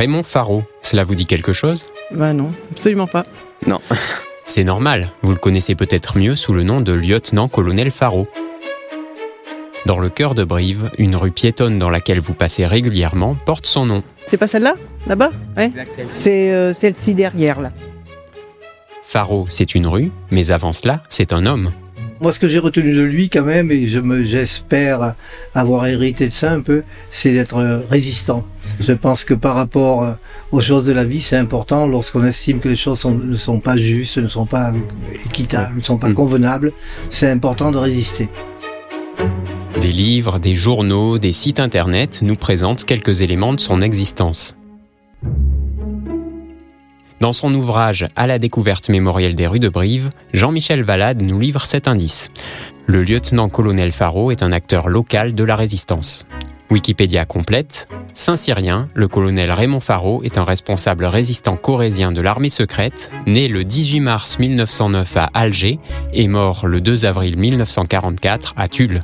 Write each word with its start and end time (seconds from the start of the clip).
Raymond 0.00 0.22
Faro, 0.22 0.64
cela 0.80 1.04
vous 1.04 1.14
dit 1.14 1.26
quelque 1.26 1.52
chose? 1.52 1.90
Bah 2.10 2.32
non, 2.32 2.54
absolument 2.70 3.06
pas. 3.06 3.26
Non. 3.66 3.80
C'est 4.46 4.64
normal, 4.64 5.10
vous 5.20 5.32
le 5.32 5.36
connaissez 5.36 5.74
peut-être 5.74 6.16
mieux 6.16 6.36
sous 6.36 6.54
le 6.54 6.62
nom 6.62 6.80
de 6.80 6.92
lieutenant-colonel 6.92 7.90
Faro. 7.90 8.26
Dans 9.84 9.98
le 9.98 10.08
cœur 10.08 10.34
de 10.34 10.42
Brive, 10.42 10.90
une 10.96 11.16
rue 11.16 11.32
piétonne 11.32 11.78
dans 11.78 11.90
laquelle 11.90 12.18
vous 12.18 12.32
passez 12.32 12.64
régulièrement 12.64 13.36
porte 13.44 13.66
son 13.66 13.84
nom. 13.84 14.02
C'est 14.24 14.38
pas 14.38 14.46
celle-là? 14.46 14.76
Là-bas? 15.06 15.32
Ouais. 15.58 15.70
C'est 16.06 16.50
euh, 16.50 16.72
celle-ci 16.72 17.12
derrière, 17.12 17.60
là. 17.60 17.70
Faro, 19.02 19.44
c'est 19.50 19.74
une 19.74 19.86
rue, 19.86 20.12
mais 20.30 20.50
avant 20.50 20.72
cela, 20.72 21.02
c'est 21.10 21.34
un 21.34 21.44
homme. 21.44 21.72
Moi, 22.20 22.34
ce 22.34 22.38
que 22.38 22.48
j'ai 22.48 22.58
retenu 22.58 22.94
de 22.94 23.00
lui, 23.00 23.30
quand 23.30 23.44
même, 23.44 23.70
et 23.70 23.86
je 23.86 23.98
me, 23.98 24.24
j'espère 24.24 25.14
avoir 25.54 25.86
hérité 25.86 26.28
de 26.28 26.32
ça 26.32 26.52
un 26.52 26.60
peu, 26.60 26.82
c'est 27.10 27.32
d'être 27.32 27.56
résistant. 27.88 28.44
Je 28.78 28.92
pense 28.92 29.24
que 29.24 29.32
par 29.32 29.54
rapport 29.54 30.02
euh, 30.04 30.12
aux 30.52 30.60
choses 30.60 30.84
de 30.84 30.92
la 30.92 31.04
vie, 31.04 31.22
c'est 31.22 31.36
important 31.38 31.86
lorsqu'on 31.86 32.24
estime 32.26 32.60
que 32.60 32.68
les 32.68 32.76
choses 32.76 32.98
sont- 33.00 33.14
ne 33.16 33.36
sont 33.36 33.58
pas 33.60 33.78
justes, 33.78 34.18
ne 34.18 34.28
sont 34.28 34.44
pas 34.44 34.70
équitables, 35.24 35.76
ne 35.76 35.80
sont 35.82 35.96
pas 35.96 36.10
Mm. 36.10 36.14
convenables. 36.14 36.72
C'est 37.08 37.30
important 37.30 37.72
de 37.72 37.78
résister. 37.78 38.28
Des 39.80 39.92
livres, 39.92 40.38
des 40.38 40.54
journaux, 40.54 41.18
des 41.18 41.32
sites 41.32 41.58
internet 41.58 42.20
nous 42.22 42.36
présentent 42.36 42.84
quelques 42.84 43.22
éléments 43.22 43.54
de 43.54 43.60
son 43.60 43.80
existence. 43.80 44.56
Dans 47.20 47.34
son 47.34 47.52
ouvrage 47.54 48.08
À 48.16 48.26
la 48.26 48.38
découverte 48.38 48.88
mémorielle 48.88 49.34
des 49.34 49.46
rues 49.46 49.60
de 49.60 49.68
Brive, 49.68 50.08
Jean-Michel 50.32 50.82
Valade 50.82 51.20
nous 51.20 51.38
livre 51.38 51.66
cet 51.66 51.86
indice. 51.86 52.30
Le 52.86 53.02
lieutenant-colonel 53.02 53.92
Faro 53.92 54.30
est 54.30 54.42
un 54.42 54.52
acteur 54.52 54.88
local 54.88 55.34
de 55.34 55.44
la 55.44 55.54
résistance. 55.54 56.26
Wikipédia 56.70 57.26
complète. 57.26 57.88
Saint-Cyrien, 58.14 58.88
le 58.94 59.06
colonel 59.06 59.52
Raymond 59.52 59.80
Faro 59.80 60.22
est 60.22 60.38
un 60.38 60.44
responsable 60.44 61.04
résistant 61.04 61.58
corésien 61.58 62.10
de 62.10 62.22
l'armée 62.22 62.48
secrète, 62.48 63.10
né 63.26 63.48
le 63.48 63.64
18 63.64 64.00
mars 64.00 64.38
1909 64.38 65.16
à 65.18 65.30
Alger 65.34 65.78
et 66.14 66.26
mort 66.26 66.66
le 66.66 66.80
2 66.80 67.04
avril 67.04 67.36
1944 67.36 68.54
à 68.56 68.66
Tulle. 68.66 69.00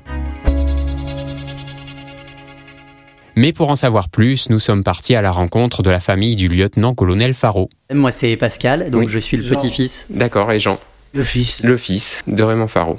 Mais 3.37 3.53
pour 3.53 3.69
en 3.69 3.77
savoir 3.77 4.09
plus, 4.09 4.49
nous 4.49 4.59
sommes 4.59 4.83
partis 4.83 5.15
à 5.15 5.21
la 5.23 5.31
rencontre 5.31 5.83
de 5.83 5.91
la 5.91 6.01
famille 6.01 6.37
du 6.37 6.49
lieutenant-colonel 6.49 7.35
Faro. 7.35 7.69
Moi, 7.93 8.11
c'est 8.11 8.35
Pascal, 8.37 8.91
donc 8.91 9.03
Oui. 9.03 9.09
je 9.11 9.19
suis 9.19 9.37
le 9.37 9.43
petit-fils. 9.45 10.07
D'accord, 10.09 10.51
et 10.53 10.59
Jean, 10.59 10.79
Le 11.13 11.23
fils. 11.23 11.63
le 11.63 11.77
fils 11.77 12.19
de 12.27 12.43
Raymond 12.43 12.69
Faro. 12.69 12.97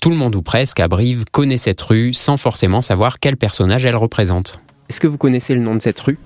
Tout 0.00 0.08
le 0.10 0.16
monde 0.16 0.34
ou 0.34 0.40
presque 0.42 0.80
à 0.80 0.88
Brive 0.88 1.24
connaît 1.30 1.56
cette 1.58 1.80
rue 1.82 2.14
sans 2.14 2.38
forcément 2.38 2.80
savoir 2.80 3.18
quel 3.18 3.36
personnage 3.36 3.84
elle 3.84 3.96
représente. 3.96 4.60
Est-ce 4.88 5.00
que 5.00 5.06
vous 5.06 5.18
connaissez 5.18 5.54
le 5.54 5.60
nom 5.60 5.74
de 5.74 5.82
cette 5.82 6.00
rue? 6.00 6.18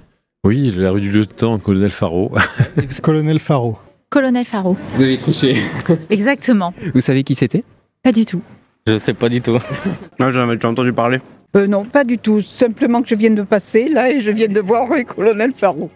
Oui, 0.45 0.73
la 0.77 0.91
rue 0.93 1.01
du 1.01 1.11
lieutenant 1.11 1.59
colonel 1.59 1.91
Faro. 1.91 2.33
Colonel 3.03 3.41
Faro. 3.41 3.79
Colonel 4.11 4.45
Faro. 4.45 4.77
Vous 4.95 5.03
avez 5.03 5.19
triché. 5.19 5.57
Exactement. 6.11 6.73
Vous 6.95 7.01
savez 7.01 7.25
qui 7.25 7.35
c'était? 7.35 7.65
Pas 8.03 8.13
du 8.13 8.25
tout. 8.25 8.43
Je 8.87 8.99
sais 8.99 9.13
pas 9.15 9.29
du 9.29 9.41
tout. 9.41 9.59
Non, 10.21 10.31
j'en 10.31 10.41
avais 10.43 10.55
déjà 10.57 10.69
entendu 10.69 10.93
parler. 10.93 11.21
Euh, 11.57 11.67
non, 11.67 11.85
pas 11.85 12.05
du 12.05 12.19
tout. 12.19 12.41
Simplement 12.41 13.03
que 13.03 13.09
je 13.09 13.15
viens 13.15 13.31
de 13.31 13.43
passer, 13.43 13.89
là, 13.89 14.11
et 14.11 14.21
je 14.21 14.31
viens 14.31 14.49
de 14.49 14.61
voir 14.61 14.89
le 14.89 15.05
colonel 15.05 15.53
Faro. 15.55 15.91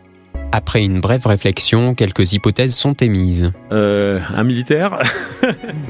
Après 0.52 0.84
une 0.84 1.00
brève 1.00 1.27
réflexion, 1.27 1.94
quelques 1.94 2.33
hypothèses 2.33 2.77
sont 2.77 2.94
émises. 2.94 3.52
Euh, 3.72 4.20
un 4.34 4.44
militaire? 4.44 5.02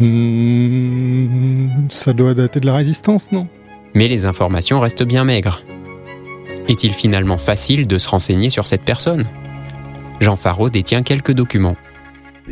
Hmm, 0.01 1.69
ça 1.89 2.13
doit 2.13 2.35
dater 2.35 2.59
de 2.59 2.67
la 2.67 2.75
résistance, 2.75 3.31
non? 3.31 3.47
Mais 3.95 4.09
les 4.09 4.27
informations 4.27 4.81
restent 4.81 5.05
bien 5.05 5.23
maigres. 5.23 5.63
Est-il 6.69 6.93
finalement 6.93 7.39
facile 7.39 7.87
de 7.87 7.97
se 7.99 8.09
renseigner 8.09 8.51
sur 8.51 8.67
cette 8.67 8.83
personne? 8.83 9.25
Jean 10.21 10.37
Faro 10.37 10.71
détient 10.71 11.03
quelques 11.03 11.33
documents. 11.33 11.77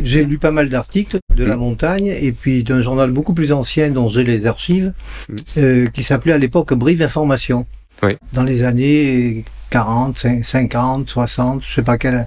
J'ai 0.00 0.24
lu 0.24 0.38
pas 0.38 0.50
mal 0.52 0.68
d'articles 0.68 1.18
de 1.34 1.44
la 1.44 1.56
montagne 1.56 2.06
et 2.06 2.32
puis 2.32 2.62
d'un 2.64 2.80
journal 2.80 3.10
beaucoup 3.10 3.34
plus 3.34 3.52
ancien 3.52 3.90
dont 3.90 4.08
j'ai 4.08 4.24
les 4.24 4.46
archives, 4.46 4.92
Mm. 5.28 5.36
euh, 5.58 5.86
qui 5.88 6.02
s'appelait 6.02 6.32
à 6.32 6.38
l'époque 6.38 6.72
Brive 6.74 7.02
Information. 7.02 7.66
Oui. 8.02 8.16
Dans 8.32 8.42
les 8.42 8.64
années 8.64 9.44
40, 9.70 10.16
cin- 10.18 10.42
50, 10.42 11.08
60, 11.08 11.62
je 11.66 11.72
sais 11.74 11.82
pas 11.82 11.98
quelle, 11.98 12.26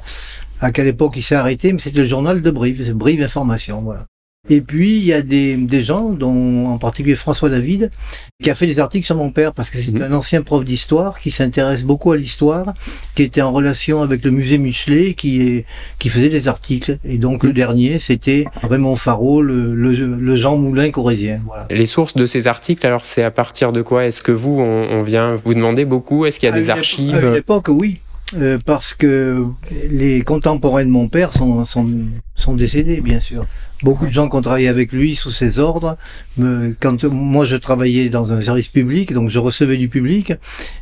à 0.62 0.72
quelle 0.72 0.88
époque 0.88 1.14
il 1.18 1.22
s'est 1.22 1.36
arrêté, 1.36 1.74
mais 1.74 1.80
c'était 1.80 2.00
le 2.00 2.06
journal 2.08 2.42
de 2.42 2.52
Brive, 2.52 2.82
c'est 2.86 2.94
Brive 2.94 3.22
Information, 3.22 3.82
voilà. 3.82 4.06
Et 4.50 4.62
puis, 4.62 4.98
il 4.98 5.04
y 5.06 5.14
a 5.14 5.22
des, 5.22 5.56
des 5.56 5.84
gens, 5.84 6.10
dont 6.12 6.68
en 6.68 6.78
particulier 6.78 7.16
François 7.16 7.50
David, 7.50 7.90
qui 8.44 8.50
a 8.50 8.56
fait 8.56 8.68
des 8.68 8.80
articles 8.80 9.06
sur 9.06 9.16
mon 9.16 9.32
père, 9.32 9.54
parce 9.54 9.70
que 9.70 9.78
c'est 9.80 9.92
Mhm. 9.92 10.04
un 10.04 10.12
ancien 10.14 10.42
prof 10.44 10.64
d'histoire 10.64 11.20
qui 11.20 11.32
s'intéresse 11.32 11.84
beaucoup 11.84 12.12
à 12.12 12.18
l'histoire, 12.18 12.74
qui 13.16 13.24
était 13.24 13.42
en 13.42 13.52
relation 13.52 14.02
avec 14.02 14.24
le 14.24 14.32
musée 14.32 14.58
Michelet, 14.58 15.14
qui, 15.16 15.42
est, 15.42 15.66
qui 16.00 16.10
faisait 16.10 16.30
des 16.30 16.48
articles. 16.48 16.98
Et 17.06 17.18
donc, 17.18 17.44
le 17.44 17.54
dernier, 17.54 17.98
c'était 18.00 18.46
Raymond 18.64 18.96
Faro, 18.98 19.42
le, 19.42 19.74
le, 19.74 19.94
le 19.94 20.36
Jean 20.36 20.58
Moulin 20.58 20.92
corésien. 20.92 21.42
Voilà. 21.46 21.68
Les 21.72 21.86
sources 21.86 22.16
de 22.16 22.26
ces 22.26 22.48
articles, 22.48 22.86
alors 22.86 23.06
c'est 23.06 23.24
à 23.24 23.32
partir 23.32 23.72
de 23.72 23.82
quoi? 23.82 24.06
Est-ce 24.06 24.22
que 24.22 24.32
vous, 24.32 24.60
on, 24.60 24.88
on 24.92 25.02
vient 25.02 25.36
vous 25.36 25.54
demander 25.54 25.86
beaucoup? 25.86 26.26
Est-ce 26.26 26.40
qu'il 26.40 26.48
y 26.50 26.52
a 26.52 26.56
À 26.56 26.60
des 26.60 26.70
archives? 26.70 27.16
À 27.16 27.22
une 27.22 27.36
époque, 27.36 27.68
oui. 27.70 27.98
Euh, 28.34 28.58
parce 28.66 28.96
que 28.96 29.46
les 29.90 30.22
contemporains 30.24 30.84
de 30.84 30.90
mon 30.90 31.08
père 31.08 31.32
sont, 31.32 31.64
sont, 31.64 31.88
sont 32.34 32.56
décédés, 32.56 33.00
bien 33.00 33.20
sûr. 33.20 33.46
Beaucoup 33.84 34.08
de 34.08 34.12
gens 34.12 34.28
qui 34.30 34.36
ont 34.36 34.42
travaillé 34.42 34.68
avec 34.68 34.92
lui 34.92 35.16
sous 35.16 35.30
ses 35.32 35.60
ordres. 35.60 35.96
Me, 36.38 36.76
quand 36.80 37.04
moi 37.04 37.46
je 37.46 37.56
travaillais 37.56 38.10
dans 38.10 38.32
un 38.32 38.42
service 38.42 38.68
public, 38.68 39.14
donc 39.14 39.30
je 39.30 39.38
recevais 39.38 39.78
du 39.78 39.90
public, 39.90 40.34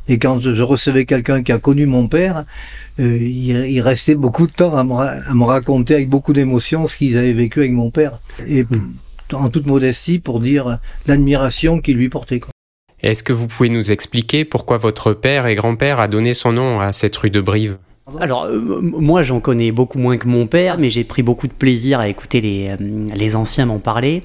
et 0.07 0.17
quand 0.19 0.39
je, 0.39 0.53
je 0.55 0.63
recevais 0.63 1.03
quelqu'un 1.05 1.43
qui 1.43 1.51
a 1.51 1.57
connu 1.59 1.85
mon 1.85 2.07
père, 2.07 2.45
euh, 3.01 3.17
il, 3.19 3.49
il 3.49 3.81
restait 3.81 4.15
beaucoup 4.15 4.47
de 4.47 4.53
temps 4.53 4.77
à 4.77 4.85
me, 4.85 4.93
ra- 4.93 5.15
à 5.27 5.33
me 5.33 5.43
raconter 5.43 5.95
avec 5.95 6.07
beaucoup 6.07 6.31
d'émotion 6.31 6.87
ce 6.87 6.95
qu'ils 6.95 7.17
avaient 7.17 7.33
vécu 7.33 7.59
avec 7.59 7.73
mon 7.73 7.91
père. 7.91 8.19
Et 8.47 8.65
en 9.33 9.49
toute 9.49 9.65
modestie 9.67 10.19
pour 10.19 10.39
dire 10.39 10.79
l'admiration 11.07 11.81
qu'il 11.81 11.97
lui 11.97 12.07
portait. 12.07 12.39
quoi. 12.39 12.53
Est-ce 13.03 13.22
que 13.22 13.34
vous 13.34 13.47
pouvez 13.47 13.68
nous 13.68 13.91
expliquer 13.91 14.46
pourquoi 14.46 14.78
votre 14.78 15.12
père 15.12 15.46
et 15.46 15.56
grand-père 15.56 16.00
a 16.00 16.08
donné 16.08 16.34
son 16.34 16.53
nom 16.53 16.80
à 16.80 16.94
cette 16.94 17.18
rue 17.18 17.30
de 17.30 17.41
Brive? 17.41 17.78
Alors, 18.19 18.44
euh, 18.44 18.81
moi, 18.81 19.24
j'en 19.24 19.40
connais 19.40 19.72
beaucoup 19.72 19.97
moins 19.97 20.18
que 20.18 20.28
mon 20.28 20.46
père, 20.46 20.78
mais 20.78 20.90
j'ai 20.90 21.06
pris 21.06 21.24
beaucoup 21.24 21.47
de 21.47 21.53
plaisir 21.53 22.02
à 22.02 22.09
écouter 22.09 22.41
les, 22.41 22.68
euh, 22.69 22.75
les 23.16 23.36
anciens 23.38 23.66
m'en 23.66 23.80
parler. 23.80 24.24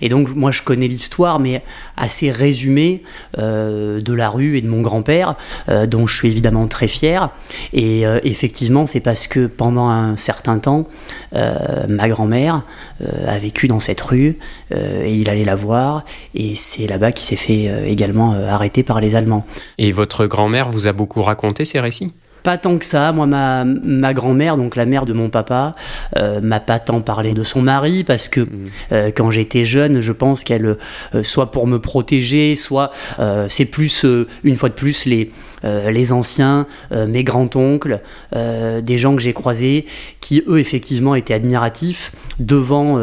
Et 0.00 0.08
donc, 0.08 0.34
moi, 0.34 0.50
je 0.50 0.62
connais 0.62 0.88
l'histoire, 0.88 1.38
mais 1.38 1.62
assez 1.98 2.30
résumée 2.30 3.02
euh, 3.36 4.00
de 4.00 4.12
la 4.14 4.30
rue 4.30 4.56
et 4.56 4.62
de 4.62 4.68
mon 4.68 4.80
grand-père, 4.80 5.34
euh, 5.68 5.86
dont 5.86 6.06
je 6.06 6.16
suis 6.16 6.28
évidemment 6.28 6.66
très 6.68 6.88
fier. 6.88 7.28
Et 7.74 8.06
euh, 8.06 8.18
effectivement, 8.24 8.86
c'est 8.86 9.00
parce 9.00 9.26
que 9.26 9.46
pendant 9.46 9.88
un 9.88 10.16
certain 10.16 10.58
temps, 10.58 10.88
euh, 11.34 11.86
ma 11.86 12.08
grand-mère 12.08 12.62
euh, 13.02 13.28
a 13.28 13.36
vécu 13.36 13.68
dans 13.68 13.80
cette 13.80 14.00
rue, 14.00 14.38
euh, 14.72 15.04
et 15.04 15.14
il 15.14 15.28
allait 15.28 15.44
la 15.44 15.54
voir, 15.54 16.06
et 16.34 16.54
c'est 16.54 16.86
là-bas 16.86 17.12
qu'il 17.12 17.26
s'est 17.26 17.36
fait 17.36 17.68
euh, 17.68 17.84
également 17.84 18.32
euh, 18.32 18.48
arrêter 18.48 18.82
par 18.82 19.02
les 19.02 19.16
Allemands. 19.16 19.46
Et 19.76 19.92
votre 19.92 20.24
grand-mère 20.24 20.70
vous 20.70 20.86
a 20.86 20.94
beaucoup 20.94 21.20
raconté 21.20 21.66
ces 21.66 21.78
récits? 21.78 22.14
Pas 22.42 22.58
tant 22.58 22.78
que 22.78 22.84
ça. 22.84 23.12
Moi, 23.12 23.26
ma, 23.26 23.64
ma 23.64 24.14
grand-mère, 24.14 24.56
donc 24.56 24.76
la 24.76 24.86
mère 24.86 25.04
de 25.04 25.12
mon 25.12 25.28
papa, 25.28 25.74
euh, 26.16 26.40
m'a 26.40 26.60
pas 26.60 26.78
tant 26.78 27.00
parlé 27.00 27.32
de 27.32 27.42
son 27.42 27.62
mari 27.62 28.04
parce 28.04 28.28
que 28.28 28.46
euh, 28.92 29.10
quand 29.14 29.30
j'étais 29.30 29.64
jeune, 29.64 30.00
je 30.00 30.12
pense 30.12 30.44
qu'elle, 30.44 30.76
euh, 31.14 31.22
soit 31.22 31.50
pour 31.50 31.66
me 31.66 31.78
protéger, 31.78 32.56
soit 32.56 32.90
c'est 33.48 33.64
plus, 33.64 34.04
une 34.44 34.56
fois 34.56 34.68
de 34.68 34.74
plus, 34.74 35.04
les, 35.04 35.30
euh, 35.64 35.90
les 35.90 36.12
anciens, 36.12 36.66
euh, 36.92 37.06
mes 37.06 37.24
grands-oncles, 37.24 38.00
euh, 38.36 38.80
des 38.80 38.98
gens 38.98 39.14
que 39.16 39.22
j'ai 39.22 39.32
croisés 39.32 39.86
qui, 40.20 40.42
eux, 40.46 40.58
effectivement, 40.58 41.14
étaient 41.14 41.34
admiratifs 41.34 42.12
devant, 42.38 42.98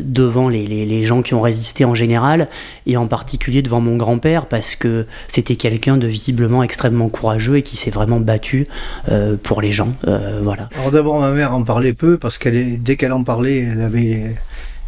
devant 0.00 0.48
les, 0.48 0.66
les- 0.66 1.04
gens 1.04 1.20
qui 1.22 1.34
ont 1.34 1.42
résisté 1.42 1.84
en 1.84 1.94
général, 1.94 2.48
et 2.86 2.96
en 2.96 3.06
particulier 3.06 3.60
devant 3.60 3.80
mon 3.80 3.96
grand-père, 3.96 4.46
parce 4.46 4.74
que 4.74 5.06
c'était 5.28 5.56
quelqu'un 5.56 5.98
de 5.98 6.06
visiblement 6.06 6.62
extrêmement 6.62 7.08
courageux 7.10 7.58
et 7.58 7.62
qui 7.62 7.76
s'est 7.76 7.90
vraiment 7.90 8.20
battu 8.20 8.66
pour 9.42 9.60
les 9.60 9.72
gens. 9.72 9.92
voilà. 10.42 10.70
Alors 10.78 10.90
d'abord, 10.90 11.20
ma 11.20 11.30
mère 11.32 11.54
en 11.54 11.62
parlait 11.62 11.92
peu 11.92 12.16
parce 12.16 12.38
qu'elle, 12.38 12.82
dès 12.82 12.96
qu'elle 12.96 13.12
en 13.12 13.22
parlait, 13.22 13.58
elle 13.58 13.82
avait, 13.82 14.34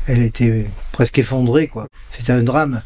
elle 0.08 0.22
était 0.22 0.64
presque 0.92 1.18
effondrée, 1.18 1.66
quoi. 1.68 1.86
C'était 2.10 2.32
un 2.32 2.42
drame. 2.42 2.80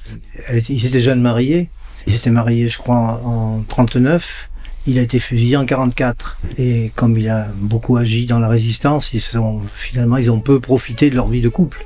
Était, 0.52 0.72
ils 0.72 0.86
étaient 0.86 1.00
jeunes 1.00 1.20
mariés. 1.20 1.68
Ils 2.06 2.14
étaient 2.14 2.30
mariés, 2.30 2.68
je 2.68 2.78
crois, 2.78 3.20
en, 3.24 3.58
en 3.58 3.62
39. 3.68 4.50
Il 4.86 4.98
a 4.98 5.02
été 5.02 5.18
fusillé 5.18 5.56
en 5.56 5.66
44. 5.66 6.38
Et 6.58 6.90
comme 6.94 7.18
il 7.18 7.28
a 7.28 7.48
beaucoup 7.56 7.96
agi 7.96 8.26
dans 8.26 8.38
la 8.38 8.48
résistance, 8.48 9.12
ils 9.12 9.20
sont, 9.20 9.60
finalement, 9.74 10.16
ils 10.16 10.30
ont 10.30 10.40
peu 10.40 10.60
profité 10.60 11.10
de 11.10 11.16
leur 11.16 11.28
vie 11.28 11.40
de 11.40 11.48
couple. 11.48 11.84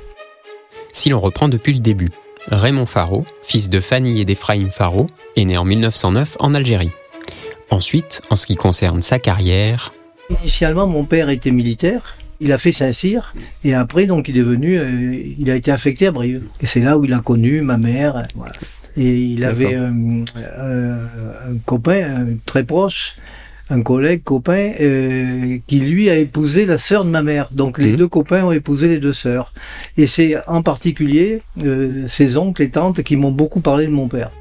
Si 0.91 1.09
l'on 1.09 1.19
reprend 1.19 1.49
depuis 1.49 1.73
le 1.73 1.79
début, 1.81 2.09
Raymond 2.47 2.85
Faro, 2.85 3.25
fils 3.41 3.69
de 3.69 3.79
Fanny 3.79 4.21
et 4.21 4.25
d'Ephraïm 4.25 4.71
Faro, 4.71 5.07
est 5.35 5.45
né 5.45 5.57
en 5.57 5.65
1909 5.65 6.37
en 6.39 6.53
Algérie. 6.53 6.91
Ensuite, 7.69 8.21
en 8.29 8.35
ce 8.35 8.45
qui 8.45 8.55
concerne 8.55 9.01
sa 9.01 9.19
carrière, 9.19 9.91
Initialement, 10.41 10.87
mon 10.87 11.03
père 11.03 11.29
était 11.29 11.51
militaire. 11.51 12.15
Il 12.39 12.51
a 12.51 12.57
fait 12.57 12.71
Saint-Cyr 12.71 13.33
et 13.63 13.73
après, 13.73 14.07
donc, 14.07 14.27
il 14.27 14.37
est 14.37 14.41
venu, 14.41 14.77
euh, 14.77 15.13
il 15.37 15.49
a 15.49 15.55
été 15.55 15.71
affecté 15.71 16.07
à 16.07 16.11
Brive. 16.11 16.43
Et 16.61 16.65
c'est 16.65 16.81
là 16.81 16.97
où 16.97 17.05
il 17.05 17.13
a 17.13 17.19
connu 17.19 17.61
ma 17.61 17.77
mère. 17.77 18.23
Voilà. 18.35 18.53
Et 18.97 19.17
il 19.17 19.43
avait 19.43 19.75
euh, 19.75 19.91
euh, 20.37 20.97
un 21.51 21.57
copain 21.65 22.27
très 22.45 22.63
proche, 22.63 23.15
un 23.69 23.81
collègue, 23.81 24.23
copain, 24.23 24.71
euh, 24.79 25.57
qui 25.67 25.79
lui 25.79 26.09
a 26.09 26.15
épousé 26.15 26.65
la 26.65 26.77
sœur 26.77 27.03
de 27.03 27.09
ma 27.09 27.21
mère. 27.23 27.49
Donc 27.51 27.77
les 27.77 27.91
Mhm. 27.91 27.95
deux 27.97 28.07
copains 28.07 28.43
ont 28.45 28.51
épousé 28.51 28.87
les 28.87 28.99
deux 28.99 29.11
sœurs. 29.13 29.53
Et 29.97 30.07
c'est 30.07 30.35
en 30.47 30.61
particulier 30.61 31.41
euh, 31.63 32.07
ses 32.07 32.37
oncles 32.37 32.61
et 32.61 32.69
tantes 32.69 33.01
qui 33.03 33.15
m'ont 33.15 33.31
beaucoup 33.31 33.61
parlé 33.61 33.85
de 33.87 33.91
mon 33.91 34.07
père. 34.07 34.31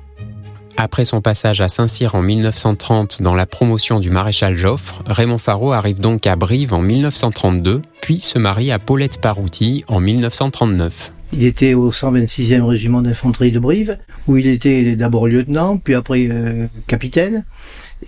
Après 0.76 1.04
son 1.04 1.20
passage 1.20 1.60
à 1.60 1.68
Saint-Cyr 1.68 2.16
en 2.16 2.22
1930 2.22 3.22
dans 3.22 3.34
la 3.36 3.46
promotion 3.46 4.00
du 4.00 4.10
maréchal 4.10 4.56
Joffre, 4.56 5.02
Raymond 5.06 5.38
Faro 5.38 5.72
arrive 5.72 6.00
donc 6.00 6.26
à 6.26 6.34
Brive 6.34 6.74
en 6.74 6.80
1932, 6.82 7.80
puis 8.02 8.18
se 8.18 8.40
marie 8.40 8.72
à 8.72 8.80
Paulette 8.80 9.20
Parouti 9.20 9.84
en 9.86 10.00
1939. 10.00 11.12
Il 11.32 11.44
était 11.44 11.74
au 11.74 11.90
126e 11.90 12.62
régiment 12.62 13.02
d'infanterie 13.02 13.50
de 13.50 13.58
Brive, 13.58 13.98
où 14.28 14.36
il 14.36 14.46
était 14.46 14.94
d'abord 14.96 15.26
lieutenant, 15.26 15.76
puis 15.78 15.94
après 15.94 16.28
euh, 16.30 16.66
capitaine. 16.86 17.44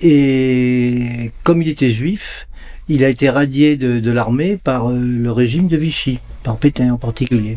Et 0.03 1.31
comme 1.43 1.63
il 1.63 1.69
était 1.69 1.91
juif, 1.91 2.47
il 2.89 3.03
a 3.05 3.09
été 3.09 3.29
radié 3.31 3.77
de, 3.77 3.99
de 3.99 4.11
l'armée 4.11 4.57
par 4.63 4.91
euh, 4.91 4.99
le 4.99 5.33
régime 5.33 5.69
de 5.69 5.77
Vichy, 5.77 6.19
par 6.45 6.57
Pétain 6.57 6.93
en 6.93 6.99
particulier. 6.99 7.57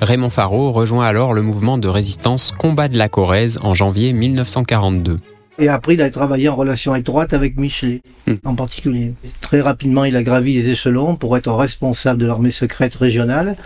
Raymond 0.00 0.30
Faro 0.30 0.72
rejoint 0.72 1.06
alors 1.06 1.32
le 1.32 1.42
mouvement 1.42 1.78
de 1.78 1.88
résistance 1.88 2.52
Combat 2.56 2.88
de 2.88 2.96
la 2.98 3.08
Corrèze 3.08 3.58
en 3.62 3.74
janvier 3.74 4.12
1942. 4.12 5.16
Et 5.58 5.68
après, 5.68 5.94
il 5.94 6.00
a 6.02 6.08
travaillé 6.10 6.48
en 6.48 6.56
relation 6.56 6.94
étroite 6.94 7.34
avec 7.34 7.58
Michelet, 7.58 8.00
Hmm. 8.26 8.34
en 8.44 8.54
particulier. 8.54 9.12
Très 9.40 9.60
rapidement, 9.60 10.04
il 10.04 10.16
a 10.16 10.22
gravi 10.22 10.54
les 10.54 10.68
échelons 10.70 11.16
pour 11.16 11.36
être 11.36 11.52
responsable 11.52 12.18
de 12.20 12.26
l'armée 12.26 12.50
secrète 12.50 12.94
régionale. 12.94 13.56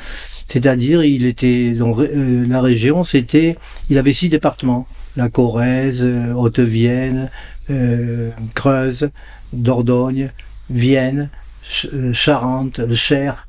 C'est-à-dire, 0.47 1.03
il 1.05 1.25
était 1.27 1.71
donc 1.71 1.99
euh, 1.99 2.47
la 2.49 2.61
région, 2.61 3.03
c'était, 3.05 3.57
il 3.91 3.99
avait 3.99 4.13
six 4.13 4.29
départements 4.29 4.87
la 5.17 5.29
Corrèze, 5.29 6.03
euh, 6.03 6.33
Haute-Vienne, 6.33 7.31
euh, 7.71 8.31
Creuse, 8.55 9.11
Dordogne, 9.53 10.31
Vienne, 10.71 11.29
Ch- 11.63 11.89
euh, 11.95 12.13
Charente, 12.13 12.79
le 12.81 12.95
Cher. 12.97 13.47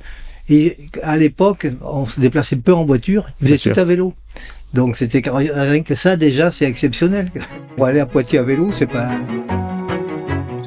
Et 0.47 0.77
à 1.01 1.18
l'époque, 1.18 1.65
on 1.81 2.06
se 2.07 2.19
déplaçait 2.19 2.56
peu 2.57 2.74
en 2.74 2.86
voiture, 2.86 3.27
il 3.42 3.47
faisait 3.47 3.74
tout 3.74 3.80
à 3.80 3.83
vélo. 3.83 4.13
Donc 4.75 4.95
c'était 4.95 5.24
rien 5.25 5.81
que 5.81 5.95
ça 5.95 6.18
déjà, 6.18 6.51
c'est 6.51 6.65
exceptionnel. 6.65 7.31
Pour 7.75 7.86
aller 7.88 8.00
à 8.00 8.06
Poitiers 8.06 8.39
à 8.39 8.44
vélo, 8.44 8.71
c'est 8.71 8.86
pas. 8.86 9.09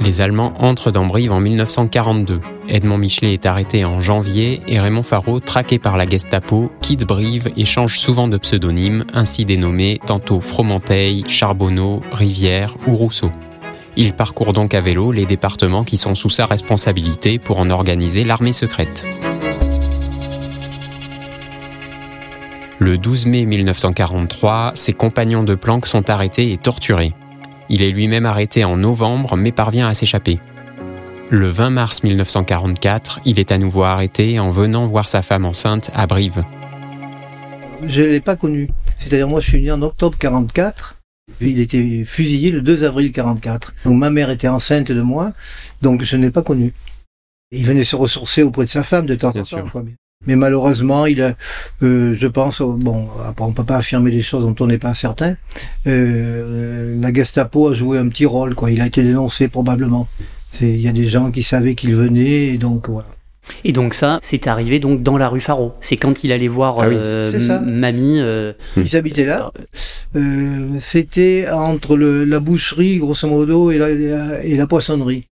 Les 0.01 0.21
Allemands 0.21 0.53
entrent 0.61 0.93
dans 0.93 1.05
Brive 1.05 1.33
en 1.33 1.41
1942. 1.41 2.41
Edmond 2.69 2.99
Michelet 2.99 3.33
est 3.33 3.47
arrêté 3.47 3.85
en 3.85 4.01
janvier 4.01 4.63
et 4.69 4.79
Raymond 4.79 5.03
Faro, 5.03 5.41
traqué 5.41 5.79
par 5.79 5.97
la 5.97 6.07
Gestapo, 6.07 6.71
quitte 6.81 7.05
Brive 7.05 7.51
et 7.57 7.65
change 7.65 7.99
souvent 7.99 8.29
de 8.29 8.37
pseudonyme, 8.37 9.05
ainsi 9.13 9.45
dénommé 9.45 9.99
tantôt 10.07 10.41
Fromenteil, 10.41 11.25
Charbonneau, 11.27 12.01
Rivière 12.13 12.77
ou 12.87 12.95
Rousseau. 12.95 13.33
Il 13.97 14.13
parcourt 14.13 14.53
donc 14.53 14.75
à 14.75 14.81
vélo 14.81 15.11
les 15.11 15.27
départements 15.27 15.83
qui 15.83 15.97
sont 15.97 16.15
sous 16.15 16.31
sa 16.31 16.47
responsabilité 16.47 17.41
pour 17.41 17.59
en 17.59 17.69
organiser 17.69 18.23
l'armée 18.23 18.53
secrète. 18.53 19.05
Le 22.79 22.97
12 22.97 23.27
mai 23.27 23.45
1943, 23.45 24.73
ses 24.75 24.93
compagnons 24.93 25.43
de 25.43 25.57
planque 25.57 25.87
sont 25.87 26.09
arrêtés 26.09 26.53
et 26.53 26.57
torturés. 26.57 27.13
Il 27.71 27.83
est 27.83 27.91
lui-même 27.91 28.27
arrêté 28.27 28.65
en 28.65 28.77
novembre 28.77 29.37
mais 29.37 29.53
parvient 29.53 29.89
à 29.89 29.95
s'échapper. 29.95 30.39
Le 31.31 31.49
20 31.49 31.71
mars 31.71 32.03
1944, 32.03 33.21
il 33.27 33.39
est 33.39 33.53
à 33.53 33.59
nouveau 33.59 33.83
arrêté 33.83 34.41
en 34.41 34.49
venant 34.51 34.87
voir 34.87 35.09
sa 35.09 35.21
femme 35.21 35.45
enceinte 35.45 35.91
à 35.95 36.07
Brive. 36.07 36.45
Je 37.87 38.03
l'ai 38.03 38.21
pas 38.21 38.37
connu. 38.37 38.71
C'est-à-dire 38.99 39.29
moi, 39.29 39.41
je 39.41 39.49
suis 39.49 39.63
né 39.63 39.71
en 39.71 39.83
octobre 39.83 40.17
44. 40.19 40.97
Il 41.41 41.61
était 41.61 42.03
fusillé 42.05 42.51
le 42.51 42.63
2 42.63 42.85
avril 42.85 43.13
44. 43.13 43.75
Donc 43.85 43.99
ma 43.99 44.11
mère 44.11 44.31
était 44.31 44.49
enceinte 44.49 44.91
de 44.91 45.03
moi, 45.03 45.33
donc 45.83 46.03
je 46.03 46.17
ne 46.17 46.23
l'ai 46.23 46.31
pas 46.31 46.43
connu. 46.43 46.73
Il 47.53 47.65
venait 47.65 47.85
se 47.85 47.97
ressourcer 47.97 48.43
auprès 48.43 48.65
de 48.65 48.71
sa 48.71 48.83
femme 48.83 49.07
de 49.07 49.15
temps 49.15 49.31
Bien 49.31 49.43
en 49.43 49.45
temps. 49.45 49.69
sûr. 49.69 49.83
Mais 50.27 50.35
malheureusement, 50.37 51.07
il 51.07 51.23
a, 51.23 51.35
euh, 51.83 52.15
je 52.15 52.27
pense, 52.27 52.61
euh, 52.61 52.67
bon, 52.67 53.07
après 53.25 53.45
on 53.45 53.53
peut 53.53 53.65
pas 53.65 53.77
affirmer 53.77 54.11
des 54.11 54.23
choses 54.23 54.43
dont 54.45 54.55
on 54.61 54.67
n'est 54.67 54.79
pas 54.79 54.93
certain. 54.95 55.37
Euh, 55.87 56.97
la 57.01 57.13
Gestapo 57.15 57.69
a 57.69 57.75
joué 57.75 57.99
un 57.99 58.09
petit 58.09 58.27
rôle, 58.27 58.55
quoi. 58.57 58.71
Il 58.73 58.81
a 58.81 58.87
été 58.87 59.03
dénoncé 59.03 59.47
probablement. 59.49 60.09
C'est- 60.51 60.69
Il 60.71 60.81
y 60.83 60.89
a 60.89 60.93
des 60.93 61.07
gens 61.09 61.31
qui 61.31 61.43
savaient 61.45 61.75
qu'il 61.77 61.95
venait, 61.95 62.49
et 62.49 62.59
donc 62.59 62.89
voilà. 62.89 63.07
Et 63.65 63.73
donc 63.73 63.95
ça, 63.95 64.19
c'est 64.23 64.47
arrivé 64.49 64.81
donc 64.81 65.03
dans 65.03 65.17
la 65.17 65.29
rue 65.29 65.41
Faro. 65.41 65.73
C'est 65.81 65.97
quand 65.97 66.25
il 66.25 66.33
allait 66.33 66.49
voir 66.49 66.75
Ah 66.81 66.89
oui, 66.89 66.97
euh, 66.99 67.61
mamie. 67.65 68.19
euh, 68.19 68.53
Ils 68.77 68.97
habitaient 68.97 69.25
là. 69.25 69.53
Euh, 70.17 70.69
C'était 70.81 71.47
entre 71.51 71.97
le- 71.97 72.25
la 72.25 72.41
boucherie, 72.41 72.99
grosso 72.99 73.27
modo, 73.29 73.71
et 73.71 73.79
la- 73.79 74.45
et 74.45 74.57
la 74.57 74.67
poissonnerie. 74.67 75.28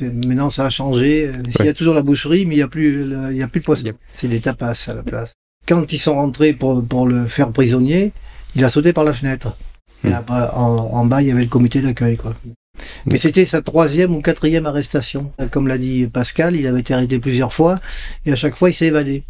Maintenant, 0.00 0.50
ça 0.50 0.66
a 0.66 0.70
changé. 0.70 1.30
Il 1.60 1.64
y 1.64 1.68
a 1.68 1.74
toujours 1.74 1.94
la 1.94 2.02
boucherie, 2.02 2.44
mais 2.46 2.54
il 2.54 2.58
n'y 2.58 2.62
a 2.62 2.68
plus, 2.68 3.06
il 3.30 3.36
y 3.36 3.42
a 3.42 3.48
plus 3.48 3.60
de 3.60 3.64
poisson. 3.64 3.90
C'est 4.14 4.28
des 4.28 4.40
tapas 4.40 4.72
à 4.88 4.94
la 4.94 5.02
place. 5.02 5.34
Quand 5.68 5.92
ils 5.92 5.98
sont 5.98 6.14
rentrés 6.14 6.52
pour, 6.52 6.84
pour 6.84 7.06
le 7.06 7.26
faire 7.26 7.50
prisonnier, 7.50 8.12
il 8.54 8.64
a 8.64 8.68
sauté 8.68 8.92
par 8.92 9.04
la 9.04 9.12
fenêtre. 9.12 9.56
Et 10.04 10.08
Hmm. 10.08 10.12
après, 10.12 10.48
en, 10.54 10.90
en 10.92 11.06
bas, 11.06 11.22
il 11.22 11.28
y 11.28 11.30
avait 11.30 11.42
le 11.42 11.48
comité 11.48 11.80
d'accueil, 11.80 12.16
quoi. 12.16 12.34
Mais 13.06 13.16
c'était 13.18 13.46
sa 13.46 13.62
troisième 13.62 14.14
ou 14.14 14.20
quatrième 14.20 14.66
arrestation. 14.66 15.32
Comme 15.50 15.66
l'a 15.66 15.78
dit 15.78 16.06
Pascal, 16.12 16.54
il 16.56 16.66
avait 16.66 16.80
été 16.80 16.92
arrêté 16.92 17.18
plusieurs 17.18 17.52
fois 17.54 17.76
et 18.26 18.32
à 18.32 18.36
chaque 18.36 18.54
fois 18.54 18.68
il 18.68 18.74
s'est 18.74 18.86
évadé. 18.86 19.22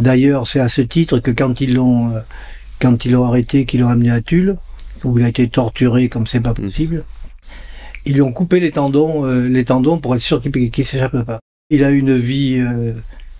D'ailleurs, 0.00 0.48
c'est 0.48 0.58
à 0.58 0.68
ce 0.68 0.80
titre 0.82 1.20
que 1.20 1.30
quand 1.30 1.60
ils 1.60 1.74
l'ont 1.74 2.10
euh, 2.16 2.20
quand 2.80 3.04
ils 3.04 3.12
l'ont 3.12 3.24
arrêté, 3.24 3.66
qu'ils 3.66 3.80
l'ont 3.82 3.88
amené 3.88 4.10
à 4.10 4.20
Tulle, 4.20 4.56
où 5.04 5.16
il 5.18 5.24
a 5.24 5.28
été 5.28 5.48
torturé 5.48 6.08
comme 6.08 6.26
c'est 6.26 6.40
pas 6.40 6.54
possible, 6.54 7.04
ils 8.04 8.14
lui 8.14 8.22
ont 8.22 8.32
coupé 8.32 8.60
les 8.60 8.70
tendons, 8.70 9.26
euh, 9.26 9.48
les 9.48 9.64
tendons 9.64 9.98
pour 9.98 10.14
être 10.14 10.22
sûr 10.22 10.42
qu'il 10.42 10.50
ne 10.50 10.84
s'échappe 10.84 11.24
pas. 11.24 11.40
Il 11.70 11.84
a 11.84 11.90
une 11.90 12.16
vie 12.16 12.58
euh, 12.58 12.92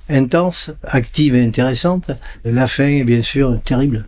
intense, 0.08 0.72
active 0.84 1.34
et 1.34 1.44
intéressante. 1.44 2.10
La 2.44 2.66
fin 2.66 2.86
est 2.86 3.04
bien 3.04 3.22
sûr 3.22 3.60
terrible. 3.62 4.06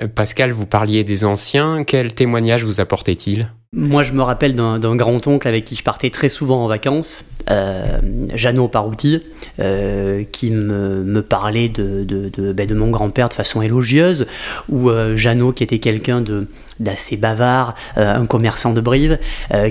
Euh, 0.00 0.08
Pascal, 0.08 0.52
vous 0.52 0.66
parliez 0.66 1.04
des 1.04 1.24
anciens, 1.24 1.84
quel 1.84 2.14
témoignage 2.14 2.64
vous 2.64 2.80
apportait-il? 2.80 3.50
Moi, 3.72 4.02
je 4.02 4.12
me 4.12 4.22
rappelle 4.22 4.54
d'un 4.54 4.96
grand-oncle 4.96 5.46
avec 5.46 5.66
qui 5.66 5.74
je 5.74 5.82
partais 5.82 6.08
très 6.08 6.30
souvent 6.30 6.64
en 6.64 6.68
vacances, 6.68 7.26
euh, 7.50 7.98
Jeannot 8.34 8.68
Parouti, 8.68 9.22
euh, 9.60 10.24
qui 10.24 10.50
me, 10.50 11.20
parlait 11.20 11.68
ben, 11.68 12.66
de 12.66 12.74
mon 12.74 12.88
grand-père 12.88 13.28
de 13.28 13.34
façon 13.34 13.60
élogieuse, 13.60 14.26
ou 14.70 14.88
euh, 14.88 15.16
Jeannot, 15.16 15.52
qui 15.52 15.62
était 15.62 15.78
quelqu'un 15.78 16.20
de 16.20 16.46
d'assez 16.78 17.16
bavard, 17.16 17.74
euh, 17.96 18.16
un 18.16 18.26
commerçant 18.26 18.72
de 18.72 18.82
Brive, 18.82 19.18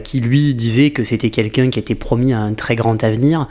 qui 0.03 0.19
lui 0.19 0.55
disait 0.55 0.89
que 0.89 1.03
c'était 1.03 1.29
quelqu'un 1.29 1.69
qui 1.69 1.79
était 1.79 1.95
promis 1.95 2.33
à 2.33 2.39
un 2.39 2.53
très 2.53 2.75
grand 2.75 3.03
avenir, 3.03 3.47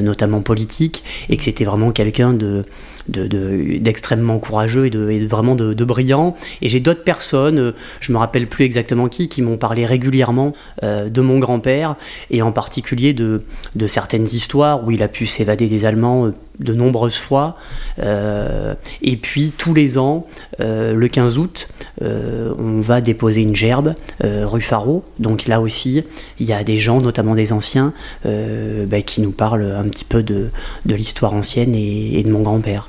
notamment 0.00 0.42
politique, 0.42 1.04
et 1.28 1.36
que 1.36 1.44
c'était 1.44 1.64
vraiment 1.64 1.92
quelqu'un 1.92 2.32
de 2.32 2.64
de- 3.08 3.26
de- 3.26 3.78
d'extrêmement 3.78 4.38
courageux 4.38 4.86
et, 4.86 4.90
de, 4.90 5.10
et 5.10 5.26
vraiment 5.26 5.54
de, 5.54 5.74
de 5.74 5.84
brillant. 5.84 6.36
Et 6.62 6.68
j'ai 6.68 6.80
d'autres 6.80 7.04
personnes, 7.04 7.58
euh, 7.58 7.72
je 8.00 8.12
me 8.12 8.18
rappelle 8.18 8.46
plus 8.46 8.64
exactement 8.64 9.08
qui, 9.08 9.28
qui 9.28 9.42
m'ont 9.42 9.56
parlé 9.56 9.86
régulièrement 9.86 10.52
euh, 10.82 11.08
de 11.08 11.20
mon 11.20 11.38
grand-père 11.38 11.96
et 12.30 12.42
en 12.42 12.52
particulier 12.52 13.12
de, 13.12 13.42
de 13.74 13.86
certaines 13.86 14.24
histoires 14.26 14.86
où 14.86 14.90
il 14.90 15.02
a 15.02 15.08
pu 15.08 15.26
s'évader 15.26 15.66
des 15.66 15.84
Allemands 15.84 16.26
euh, 16.26 16.32
de 16.60 16.72
nombreuses 16.72 17.16
fois. 17.16 17.56
Euh, 18.00 18.74
et 19.02 19.16
puis 19.16 19.52
tous 19.56 19.74
les 19.74 19.98
ans, 19.98 20.26
euh, 20.60 20.94
le 20.94 21.08
15 21.08 21.38
août, 21.38 21.68
euh, 22.02 22.52
on 22.58 22.80
va 22.80 23.00
déposer 23.00 23.42
une 23.42 23.56
gerbe 23.56 23.94
euh, 24.24 24.46
rue 24.46 24.60
Faro. 24.60 25.04
Donc 25.18 25.46
là 25.46 25.60
aussi, 25.60 26.04
il 26.40 26.46
y 26.46 26.52
a 26.52 26.64
des 26.64 26.78
gens, 26.78 27.00
notamment 27.00 27.34
des 27.34 27.52
anciens, 27.52 27.92
euh, 28.26 28.86
bah, 28.86 29.02
qui 29.02 29.20
nous 29.20 29.32
parlent 29.32 29.74
un 29.76 29.88
petit 29.88 30.04
peu 30.04 30.22
de, 30.22 30.48
de 30.86 30.94
l'histoire 30.94 31.34
ancienne 31.34 31.74
et, 31.74 32.18
et 32.18 32.22
de 32.22 32.30
mon 32.30 32.42
grand-père. 32.42 32.86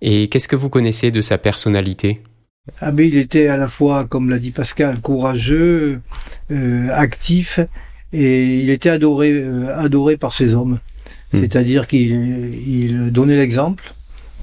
Et 0.00 0.28
qu'est-ce 0.28 0.48
que 0.48 0.56
vous 0.56 0.70
connaissez 0.70 1.10
de 1.10 1.20
sa 1.20 1.38
personnalité? 1.38 2.20
Ah 2.80 2.92
mais 2.92 3.08
il 3.08 3.16
était 3.16 3.48
à 3.48 3.56
la 3.56 3.68
fois, 3.68 4.04
comme 4.04 4.30
l'a 4.30 4.38
dit 4.38 4.50
Pascal, 4.50 5.00
courageux, 5.00 6.00
euh, 6.50 6.88
actif, 6.92 7.60
et 8.12 8.60
il 8.60 8.70
était 8.70 8.90
adoré, 8.90 9.32
euh, 9.32 9.76
adoré 9.76 10.16
par 10.16 10.32
ses 10.32 10.54
hommes. 10.54 10.78
Hmm. 11.32 11.40
C'est-à-dire 11.40 11.86
qu'il 11.86 12.12
il 12.66 13.10
donnait 13.10 13.36
l'exemple. 13.36 13.92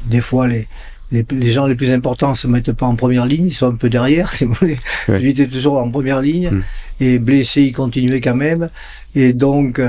Des 0.05 0.21
fois, 0.21 0.47
les, 0.47 0.67
les, 1.11 1.25
les 1.31 1.51
gens 1.51 1.65
les 1.65 1.75
plus 1.75 1.91
importants 1.91 2.35
se 2.35 2.47
mettent 2.47 2.71
pas 2.73 2.85
en 2.85 2.95
première 2.95 3.25
ligne, 3.25 3.47
ils 3.47 3.53
sont 3.53 3.67
un 3.67 3.75
peu 3.75 3.89
derrière, 3.89 4.31
si 4.37 4.45
vous 4.45 4.53
voulez. 4.53 4.77
Ouais. 5.07 5.19
Lui 5.19 5.29
était 5.31 5.47
toujours 5.47 5.77
en 5.77 5.89
première 5.89 6.21
ligne, 6.21 6.49
Hmm. 6.51 6.61
et 6.99 7.19
blessé, 7.19 7.63
il 7.63 7.73
continuait 7.73 8.21
quand 8.21 8.35
même. 8.35 8.69
Et 9.15 9.33
donc, 9.33 9.81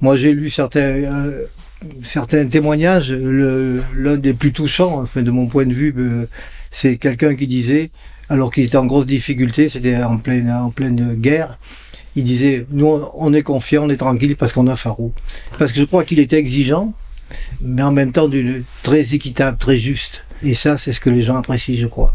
moi 0.00 0.16
j'ai 0.16 0.32
lu 0.32 0.48
certains, 0.48 0.80
euh, 0.80 1.44
certains 2.02 2.46
témoignages. 2.46 3.12
L'un 3.12 4.16
des 4.16 4.32
plus 4.32 4.52
touchants, 4.52 5.00
enfin, 5.02 5.22
de 5.22 5.30
mon 5.30 5.46
point 5.46 5.66
de 5.66 5.74
vue, 5.74 5.94
euh, 5.98 6.26
c'est 6.70 6.96
quelqu'un 6.96 7.34
qui 7.34 7.46
disait, 7.46 7.90
alors 8.28 8.52
qu'il 8.52 8.64
était 8.64 8.76
en 8.76 8.86
grosse 8.86 9.06
difficulté, 9.06 9.68
c'était 9.68 9.96
en 10.02 10.16
pleine, 10.18 10.50
en 10.50 10.70
pleine 10.70 11.14
guerre, 11.14 11.58
il 12.16 12.24
disait, 12.24 12.66
nous 12.70 12.86
on- 13.14 13.32
est 13.32 13.42
confiant, 13.42 13.84
on 13.86 13.90
est 13.90 13.96
tranquille 13.96 14.36
parce 14.36 14.52
qu'on 14.52 14.66
a 14.66 14.76
Farou. 14.76 15.12
Parce 15.58 15.72
que 15.72 15.78
je 15.80 15.84
crois 15.84 16.04
qu'il 16.04 16.18
était 16.18 16.38
exigeant, 16.38 16.92
mais 17.60 17.82
en 17.82 17.92
même 17.92 18.12
temps 18.12 18.28
d'une 18.28 18.64
très 18.82 19.14
équitable, 19.14 19.56
très 19.58 19.78
juste. 19.78 20.24
Et 20.42 20.54
ça, 20.54 20.78
c'est 20.78 20.92
ce 20.92 21.00
que 21.00 21.10
les 21.10 21.22
gens 21.22 21.36
apprécient, 21.36 21.76
je 21.78 21.86
crois. 21.86 22.12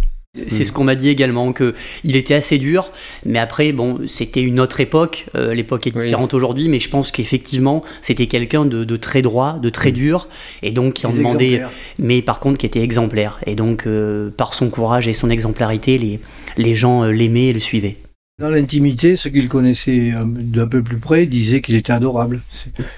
C'est 0.48 0.64
Mm. 0.64 0.66
ce 0.66 0.72
qu'on 0.74 0.84
m'a 0.84 0.96
dit 0.96 1.08
également, 1.08 1.54
que 1.54 1.74
il 2.04 2.18
était 2.18 2.34
assez 2.34 2.58
dur, 2.58 2.92
mais 3.25 3.40
après, 3.40 3.72
bon, 3.72 4.02
c'était 4.06 4.42
une 4.42 4.60
autre 4.60 4.82
époque. 4.82 5.28
euh, 5.36 5.54
L'époque 5.54 5.88
est 5.88 5.96
Oui. 5.96 6.04
différente 6.04 6.34
aujourd'hui, 6.34 6.68
mais 6.68 6.80
je 6.80 6.90
pense 6.90 7.10
qu'effectivement, 7.12 7.86
c'était 8.02 8.28
quelqu'un 8.28 8.66
de, 8.66 8.84
de 8.84 8.98
très 8.98 9.22
droit, 9.22 9.58
de 9.62 9.70
très 9.70 9.94
dur, 9.94 10.28
et 10.62 10.72
donc 10.72 10.96
qui 10.96 11.06
en 11.08 11.14
demandait, 11.14 11.62
mais 12.00 12.22
par 12.22 12.42
contre 12.42 12.58
qui 12.58 12.66
était 12.66 12.82
exemplaire. 12.82 13.40
Et 13.46 13.56
donc, 13.56 13.88
euh, 13.88 14.30
par 14.36 14.54
son 14.54 14.70
courage 14.70 15.08
et 15.08 15.14
son 15.14 15.30
exemplarité, 15.30 15.98
les, 15.98 16.20
les 16.58 16.75
gens 16.75 17.04
euh, 17.06 17.12
l'aimaient 17.12 17.48
et 17.48 17.54
le 17.54 17.62
suivaient. 17.62 17.96
Dans 18.38 18.50
l'intimité, 18.50 19.15
ceux 19.15 19.30
qui 19.30 19.42
le 19.42 19.48
connaissaient 19.48 20.12
euh, 20.13 20.25
d'un 20.25 20.68
peu 20.68 20.84
plus 20.84 20.98
près 20.98 21.25
disaient 21.25 21.62
qu'il 21.62 21.75
était 21.75 21.94
adorable. 21.94 22.42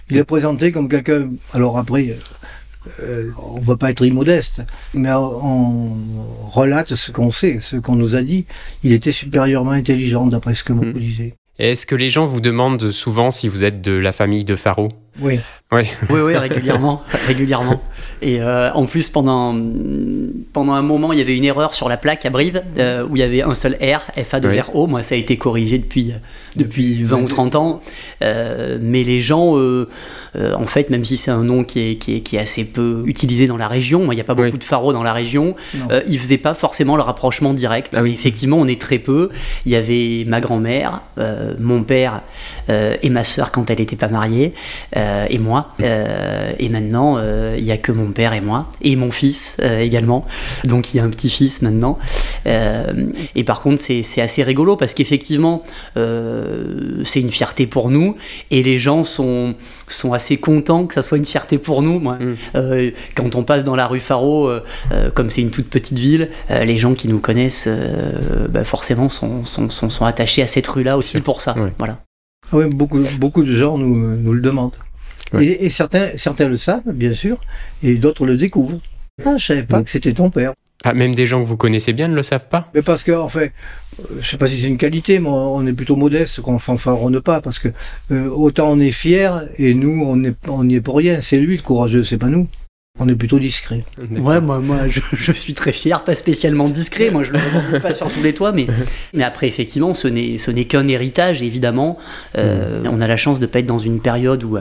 Il 0.10 0.18
est 0.18 0.24
présenté 0.24 0.72
comme 0.72 0.90
quelqu'un. 0.90 1.30
Alors 1.54 1.78
après, 1.78 2.10
euh, 2.10 2.94
euh, 3.04 3.32
on 3.38 3.60
ne 3.60 3.64
va 3.64 3.78
pas 3.78 3.92
être 3.92 4.04
immodeste, 4.04 4.64
mais 4.96 5.12
on 5.14 5.92
relate 6.50 6.96
ce 6.96 7.12
qu'on 7.12 7.30
sait, 7.30 7.60
ce 7.62 7.76
qu'on 7.76 7.96
nous 7.96 8.16
a 8.16 8.24
dit. 8.24 8.48
Il 8.84 8.94
était 8.94 9.12
supérieurement 9.12 9.72
intelligent, 9.72 10.26
d'après 10.26 10.56
ce 10.56 10.64
que 10.64 10.74
vous 10.74 10.86
disiez. 10.86 11.36
Et 11.60 11.70
Est-ce 11.70 11.86
que 11.86 11.96
les 11.96 12.10
gens 12.10 12.26
vous 12.26 12.42
demandent 12.42 12.90
souvent 12.90 13.30
si 13.30 13.48
vous 13.48 13.64
êtes 13.64 13.80
de 13.82 13.92
la 13.92 14.14
famille 14.14 14.44
de 14.44 14.56
Faro? 14.56 14.90
Oui. 15.22 15.40
Oui. 15.74 15.82
Oui, 16.10 16.22
oui, 16.22 16.38
régulièrement, 16.38 17.04
régulièrement. 17.28 17.82
Et 18.22 18.40
euh, 18.42 18.72
en 18.72 18.86
plus, 18.86 19.10
pendant, 19.10 19.54
pendant 20.54 20.72
un 20.72 20.82
moment, 20.82 21.12
il 21.12 21.20
y 21.20 21.22
avait 21.22 21.36
une 21.36 21.44
erreur 21.44 21.74
sur 21.74 21.90
la 21.90 21.98
plaque 21.98 22.26
à 22.26 22.30
Brive, 22.30 22.64
euh, 22.78 23.06
où 23.06 23.18
il 23.18 23.20
y 23.20 23.24
avait 23.24 23.42
un 23.42 23.54
seul 23.54 23.74
R, 23.82 24.00
FA2RO. 24.18 24.88
Moi, 24.88 25.04
ça 25.04 25.16
a 25.16 25.18
été 25.18 25.36
corrigé 25.36 25.78
depuis, 25.78 26.14
depuis 26.56 27.04
20 27.04 27.18
ou 27.18 27.28
30 27.28 27.56
ans. 27.56 27.82
Euh, 28.22 28.78
mais 28.82 29.04
les 29.04 29.20
gens, 29.20 29.58
euh, 29.58 29.90
euh, 30.38 30.54
en 30.56 30.66
fait, 30.68 30.90
même 30.90 31.04
si 31.04 31.18
c'est 31.18 31.32
un 31.32 31.44
nom 31.44 31.66
qui 31.66 31.80
est, 31.82 31.96
qui, 31.96 32.16
est, 32.16 32.20
qui 32.22 32.38
est 32.38 32.40
assez 32.40 32.64
peu 32.64 33.04
utilisé 33.06 33.46
dans 33.46 33.58
la 33.58 33.68
région, 33.68 34.06
moi, 34.06 34.14
il 34.14 34.18
n'y 34.18 34.22
a 34.22 34.26
pas 34.26 34.36
beaucoup 34.36 34.52
Oui. 34.54 34.58
de 34.58 34.64
Faro 34.64 34.94
dans 34.94 35.04
la 35.04 35.14
région, 35.14 35.56
euh, 35.92 36.02
ils 36.08 36.18
faisaient 36.18 36.38
pas 36.38 36.54
forcément 36.54 36.96
le 36.96 37.02
rapprochement 37.02 37.54
direct. 37.54 37.92
Ah 37.94 38.04
oui. 38.04 38.14
Effectivement, 38.14 38.58
on 38.58 38.68
est 38.68 38.80
très 38.80 39.00
peu. 39.00 39.30
Il 39.66 39.74
y 39.74 39.76
avait 39.76 40.24
ma 40.26 40.40
grand-mère, 40.40 41.02
euh, 41.18 41.56
mon 41.60 41.84
père 41.84 42.22
euh, 42.70 42.96
et 43.02 43.10
ma 43.10 43.26
sœur 43.26 43.52
quand 43.52 43.70
elle 43.70 43.80
n'était 43.80 43.98
pas 43.98 44.08
mariée, 44.08 44.54
euh, 44.96 45.26
et 45.30 45.40
moi. 45.40 45.57
Euh, 45.82 46.52
et 46.60 46.70
maintenant, 46.70 47.16
euh, 47.18 47.56
il 47.58 47.64
n'y 47.64 47.72
a 47.72 47.78
que 47.78 47.92
mon 47.92 48.12
père 48.12 48.34
et 48.34 48.42
moi, 48.42 48.68
et 48.82 48.96
mon 48.96 49.12
fils 49.12 49.58
euh, 49.62 49.82
également. 49.82 50.26
Donc 50.64 50.94
il 50.94 50.98
y 50.98 51.00
a 51.00 51.04
un 51.04 51.10
petit-fils 51.10 51.62
maintenant. 51.62 51.98
Euh, 52.46 53.12
et 53.36 53.44
par 53.44 53.62
contre, 53.62 53.82
c'est 53.82 54.22
assez 54.22 54.44
rigolo 54.44 54.76
parce 54.76 54.94
qu'effectivement, 54.94 55.64
euh, 55.98 57.02
c'est 57.04 57.22
une 57.22 57.32
fierté 57.32 57.68
pour 57.68 57.90
nous, 57.90 58.16
et 58.52 58.64
les 58.64 58.80
gens 58.80 59.04
sont, 59.04 59.56
sont 59.88 60.14
assez 60.14 60.38
contents 60.38 60.86
que 60.86 60.94
ça 60.94 61.02
soit 61.02 61.18
une 61.18 61.26
fierté 61.26 61.58
pour 61.58 61.82
nous. 61.82 62.00
Moi, 62.00 62.18
Mm. 62.18 62.36
euh, 62.56 62.92
quand 63.16 63.36
on 63.36 63.44
passe 63.44 63.64
dans 63.64 63.76
la 63.76 63.88
rue 63.88 64.00
Faro, 64.00 64.50
comme 65.14 65.30
c'est 65.30 65.42
une 65.42 65.52
toute 65.52 65.70
petite 65.70 65.98
ville, 65.98 66.30
euh, 66.52 66.64
les 66.64 66.78
gens 66.80 66.94
qui 66.96 67.08
nous 67.08 67.20
connaissent, 67.20 67.68
euh, 67.68 68.48
bah, 68.50 68.64
forcément, 68.64 69.10
sont, 69.10 69.46
sont, 69.46 69.70
sont, 69.70 69.90
sont 69.90 70.06
attachés 70.06 70.42
à 70.42 70.48
cette 70.48 70.68
rue-là 70.68 70.98
aussi 70.98 71.22
pour 71.22 71.42
ça. 71.42 71.56
Voilà. 71.78 72.00
Ah 72.52 72.58
ouais, 72.58 72.68
beaucoup, 72.68 73.02
beaucoup 73.20 73.44
de 73.44 73.54
gens 73.54 73.78
nous, 73.78 74.16
nous 74.18 74.34
le 74.34 74.42
demandent. 74.42 74.76
Et, 75.40 75.66
et 75.66 75.70
certains, 75.70 76.10
certains 76.16 76.48
le 76.48 76.56
savent, 76.58 76.82
bien 76.88 77.14
sûr, 77.14 77.40
et 77.84 77.96
d'autres 77.96 78.26
le 78.26 78.38
découvrent. 78.38 78.80
Ah, 79.26 79.36
je 79.38 79.46
savais 79.46 79.64
pas 79.64 79.80
Mm. 79.80 79.84
que 79.84 79.90
c'était 79.90 80.14
ton 80.14 80.30
père. 80.30 80.54
Ah, 80.84 80.94
même 80.94 81.16
des 81.16 81.26
gens 81.26 81.42
que 81.42 81.48
vous 81.48 81.58
connaissez 81.58 81.92
bien 81.92 82.08
ne 82.08 82.16
le 82.16 82.22
savent 82.24 82.48
pas 82.50 82.70
Mais 82.76 82.84
parce 82.84 83.04
que, 83.04 83.12
en 83.12 83.30
fait, 83.30 83.52
euh, 84.00 84.04
je 84.22 84.30
sais 84.30 84.38
pas 84.38 84.48
si 84.48 84.58
c'est 84.62 84.68
une 84.68 84.78
qualité, 84.78 85.18
mais 85.20 85.28
on 85.30 85.66
est 85.66 85.74
plutôt 85.74 85.96
modeste, 85.96 86.42
qu'on 86.42 86.60
fanfaronne 86.60 87.20
pas, 87.20 87.42
parce 87.42 87.58
que 87.58 87.70
euh, 88.12 88.30
autant 88.30 88.72
on 88.72 88.80
est 88.80 88.92
fier, 88.92 89.48
et 89.58 89.74
nous, 89.74 90.04
on 90.06 90.24
est- 90.24 90.48
on 90.48 90.64
n'y 90.64 90.76
est 90.76 90.82
pour 90.82 90.98
rien. 90.98 91.20
C'est 91.22 91.40
lui 91.40 91.58
le 91.58 91.64
courageux, 91.64 92.04
c'est 92.04 92.20
pas 92.20 92.28
nous. 92.28 92.48
On 93.00 93.08
est 93.10 93.16
plutôt 93.16 93.38
discret. 93.40 93.84
Ouais, 94.12 94.40
moi, 94.42 94.60
moi 94.60 94.88
je, 94.88 95.02
je 95.14 95.32
suis 95.32 95.54
très 95.56 95.72
fier, 95.74 96.04
pas 96.04 96.16
spécialement 96.16 96.68
discret, 96.70 97.10
moi 97.12 97.22
je 97.24 97.32
le 97.32 97.38
revendique 97.40 97.82
pas 97.82 97.94
sur 97.94 98.12
tous 98.12 98.24
les 98.24 98.34
toits, 98.34 98.52
mais, 98.52 98.66
mais 99.14 99.24
après, 99.24 99.48
effectivement, 99.48 99.94
ce 99.96 100.08
n'est, 100.08 100.38
ce 100.40 100.50
n'est 100.52 100.66
qu'un 100.66 100.88
héritage, 100.88 101.42
évidemment. 101.44 101.98
Euh, 102.38 102.84
On 102.92 103.02
a 103.02 103.08
la 103.08 103.18
chance 103.18 103.40
de 103.40 103.46
pas 103.48 103.60
être 103.60 103.66
dans 103.68 103.78
une 103.80 104.00
période 104.00 104.44
où, 104.44 104.58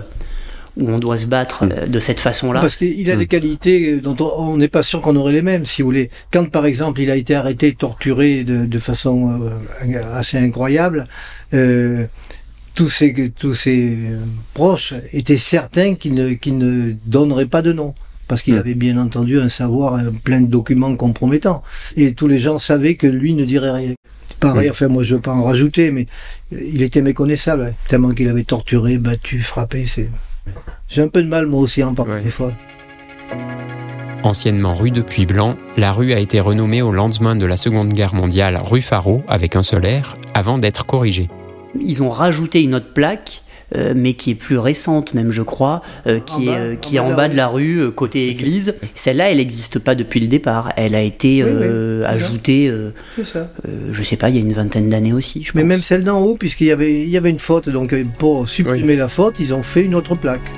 où 0.76 0.90
on 0.90 0.98
doit 0.98 1.16
se 1.18 1.26
battre 1.26 1.64
euh, 1.64 1.86
de 1.86 1.98
cette 1.98 2.20
façon-là. 2.20 2.60
Parce 2.60 2.76
qu'il 2.76 3.10
a 3.10 3.14
Mm. 3.16 3.18
des 3.18 3.26
qualités 3.26 4.00
dont 4.00 4.16
on 4.20 4.56
n'est 4.56 4.68
pas 4.68 4.82
sûr 4.82 5.00
qu'on 5.00 5.16
aurait 5.16 5.32
les 5.32 5.42
mêmes, 5.42 5.64
si 5.64 5.82
vous 5.82 5.88
voulez. 5.88 6.10
Quand, 6.32 6.48
par 6.50 6.66
exemple, 6.66 7.00
il 7.00 7.10
a 7.10 7.16
été 7.16 7.34
arrêté, 7.34 7.74
torturé 7.74 8.44
de, 8.44 8.66
de 8.66 8.78
façon 8.78 9.40
euh, 9.42 10.16
assez 10.18 10.36
incroyable, 10.38 11.04
euh, 11.54 12.04
tous 12.74 12.90
ses, 12.90 13.30
tous 13.30 13.54
ses 13.54 13.96
proches 14.52 14.92
étaient 15.12 15.38
certains 15.38 15.94
qu'il 15.94 16.14
ne, 16.14 16.34
qu'il 16.34 16.58
ne 16.58 16.92
donnerait 17.06 17.46
pas 17.46 17.62
de 17.62 17.72
nom. 17.72 17.94
Parce 18.28 18.42
qu'il 18.42 18.54
Mm. 18.56 18.58
avait 18.58 18.74
bien 18.74 18.98
entendu 18.98 19.38
un 19.40 19.48
savoir, 19.48 20.00
plein 20.24 20.40
de 20.40 20.48
documents 20.50 20.94
compromettants. 20.96 21.62
Et 21.96 22.12
tous 22.12 22.26
les 22.26 22.38
gens 22.40 22.58
savaient 22.58 22.96
que 22.96 23.06
lui 23.06 23.34
ne 23.34 23.44
dirait 23.44 23.70
rien. 23.70 23.94
Pareil, 24.40 24.68
Mm. 24.68 24.72
enfin 24.72 24.88
moi 24.88 25.04
je 25.04 25.14
veux 25.14 25.20
pas 25.20 25.32
en 25.32 25.44
rajouter, 25.44 25.90
mais 25.92 26.06
il 26.50 26.82
était 26.82 27.00
méconnaissable, 27.02 27.62
hein, 27.70 27.74
tellement 27.88 28.10
qu'il 28.10 28.28
avait 28.28 28.42
torturé, 28.44 28.98
battu, 28.98 29.38
frappé. 29.40 29.86
C'est... 29.86 30.08
J'ai 30.88 31.02
un 31.02 31.08
peu 31.08 31.22
de 31.22 31.28
mal 31.28 31.46
moi 31.46 31.60
aussi 31.60 31.82
à 31.82 31.88
en 31.88 31.94
parler 31.94 32.12
Ouais. 32.14 32.22
des 32.22 32.30
fois. 32.30 32.52
Anciennement 34.22 34.74
rue 34.74 34.90
de 34.90 35.02
Puy-Blanc, 35.02 35.56
la 35.76 35.92
rue 35.92 36.12
a 36.12 36.18
été 36.18 36.40
renommée 36.40 36.82
au 36.82 36.90
lendemain 36.90 37.36
de 37.36 37.46
la 37.46 37.56
Seconde 37.56 37.92
Guerre 37.92 38.14
mondiale 38.14 38.58
rue 38.64 38.80
Faro 38.82 39.22
avec 39.28 39.54
un 39.56 39.62
seul 39.62 39.84
R 39.86 40.14
avant 40.34 40.58
d'être 40.58 40.84
corrigée. 40.86 41.28
Ils 41.80 42.02
ont 42.02 42.08
rajouté 42.10 42.62
une 42.62 42.74
autre 42.74 42.92
plaque. 42.92 43.42
euh, 43.74 43.94
mais 43.96 44.12
qui 44.12 44.30
est 44.30 44.34
plus 44.36 44.58
récente 44.58 45.12
même 45.12 45.32
je 45.32 45.42
crois, 45.42 45.82
euh, 46.06 46.20
qui, 46.20 46.34
En 46.34 46.40
est, 46.42 46.46
bas, 46.46 46.52
euh, 46.60 46.72
en 46.74 46.76
qui 46.76 46.96
est 46.96 47.00
bas 47.00 47.04
en 47.04 47.08
de 47.08 47.10
la 47.10 47.16
bas 47.16 47.22
rue. 47.26 47.30
de 47.32 47.36
la 47.36 47.46
rue, 47.48 47.78
euh, 47.80 47.90
côté 47.90 48.28
église. 48.28 48.76
Celle-là, 48.94 49.32
elle 49.32 49.38
n'existe 49.38 49.80
pas 49.80 49.96
depuis 49.96 50.20
le 50.20 50.28
départ. 50.28 50.72
Elle 50.76 50.94
a 50.94 51.02
été 51.02 51.42
Oui, 51.42 51.50
oui, 51.50 51.56
euh, 51.64 52.04
ajoutée, 52.06 52.68
euh, 52.68 52.90
ça. 53.24 53.48
euh, 53.66 53.88
je 53.90 54.02
sais 54.04 54.14
pas, 54.16 54.28
il 54.28 54.36
y 54.36 54.38
a 54.38 54.40
une 54.40 54.52
vingtaine 54.52 54.88
d'années 54.88 55.12
aussi, 55.12 55.42
je 55.42 55.50
Mais 55.56 55.62
pense. 55.62 55.68
même 55.68 55.80
celle 55.80 56.04
d'en 56.04 56.20
haut, 56.20 56.36
puisqu'il 56.36 56.68
y 56.68 56.70
avait, 56.70 57.02
il 57.02 57.08
y 57.10 57.16
avait 57.16 57.30
une 57.30 57.40
faute, 57.40 57.68
donc 57.68 57.92
pour 58.18 58.48
supprimer 58.48 58.94
la 58.94 59.08
faute, 59.08 59.34
ils 59.40 59.52
ont 59.52 59.64
fait 59.64 59.82
une 59.82 59.96
autre 59.96 60.14
plaque. 60.14 60.48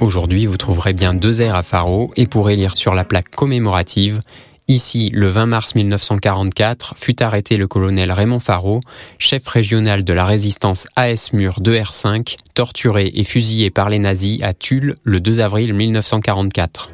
Aujourd'hui, 0.00 0.46
vous 0.46 0.56
trouverez 0.56 0.94
bien 0.94 1.12
deux 1.12 1.46
R 1.46 1.54
à 1.54 1.62
Faro 1.62 2.10
et 2.16 2.26
pourrez 2.26 2.56
lire 2.56 2.74
sur 2.76 2.94
la 2.94 3.04
plaque 3.04 3.28
commémorative 3.28 4.22
Ici, 4.66 5.10
le 5.12 5.26
20 5.28 5.46
mars 5.46 5.74
1944, 5.74 6.94
fut 6.96 7.22
arrêté 7.24 7.56
le 7.56 7.66
colonel 7.66 8.12
Raymond 8.12 8.38
Faro, 8.38 8.80
chef 9.18 9.44
régional 9.48 10.04
de 10.04 10.12
la 10.12 10.24
résistance 10.24 10.86
AS 10.94 11.32
Mur 11.32 11.58
2R5, 11.60 12.36
torturé 12.54 13.10
et 13.12 13.24
fusillé 13.24 13.70
par 13.70 13.88
les 13.88 13.98
nazis 13.98 14.40
à 14.42 14.54
Tulle 14.54 14.94
le 15.02 15.18
2 15.18 15.40
avril 15.40 15.74
1944. 15.74 16.90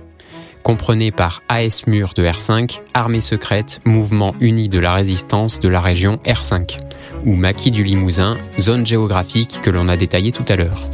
Comprenez 0.62 1.10
par 1.10 1.42
AS 1.50 1.86
Mur 1.86 2.14
de 2.16 2.25
R5, 2.25 2.80
Armée 2.94 3.20
secrète, 3.20 3.80
Mouvement 3.84 4.34
uni 4.40 4.70
de 4.70 4.78
la 4.78 4.94
résistance 4.94 5.60
de 5.60 5.68
la 5.68 5.82
région 5.82 6.16
R5, 6.25 6.78
ou 7.26 7.36
Maquis 7.36 7.72
du 7.72 7.84
Limousin, 7.84 8.38
zone 8.58 8.86
géographique 8.86 9.60
que 9.60 9.70
l'on 9.70 9.88
a 9.88 9.98
détaillée 9.98 10.32
tout 10.32 10.46
à 10.48 10.56
l'heure. 10.56 10.88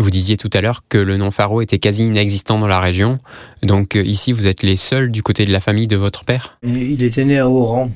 Vous 0.00 0.10
disiez 0.10 0.36
tout 0.36 0.50
à 0.52 0.60
l'heure 0.60 0.84
que 0.88 0.96
le 0.96 1.16
nom 1.16 1.32
Faro 1.32 1.60
était 1.60 1.78
quasi 1.78 2.06
inexistant 2.06 2.60
dans 2.60 2.68
la 2.68 2.78
région, 2.78 3.18
donc 3.64 3.96
euh, 3.96 4.02
ici 4.02 4.32
vous 4.32 4.46
êtes 4.46 4.62
les 4.62 4.76
seuls 4.76 5.10
du 5.10 5.24
côté 5.24 5.44
de 5.44 5.50
la 5.50 5.58
famille 5.58 5.88
de 5.88 5.96
votre 5.96 6.24
père? 6.24 6.56
Il 6.62 7.02
était 7.02 7.24
né 7.24 7.38
à 7.38 7.48
Oran. 7.48 7.90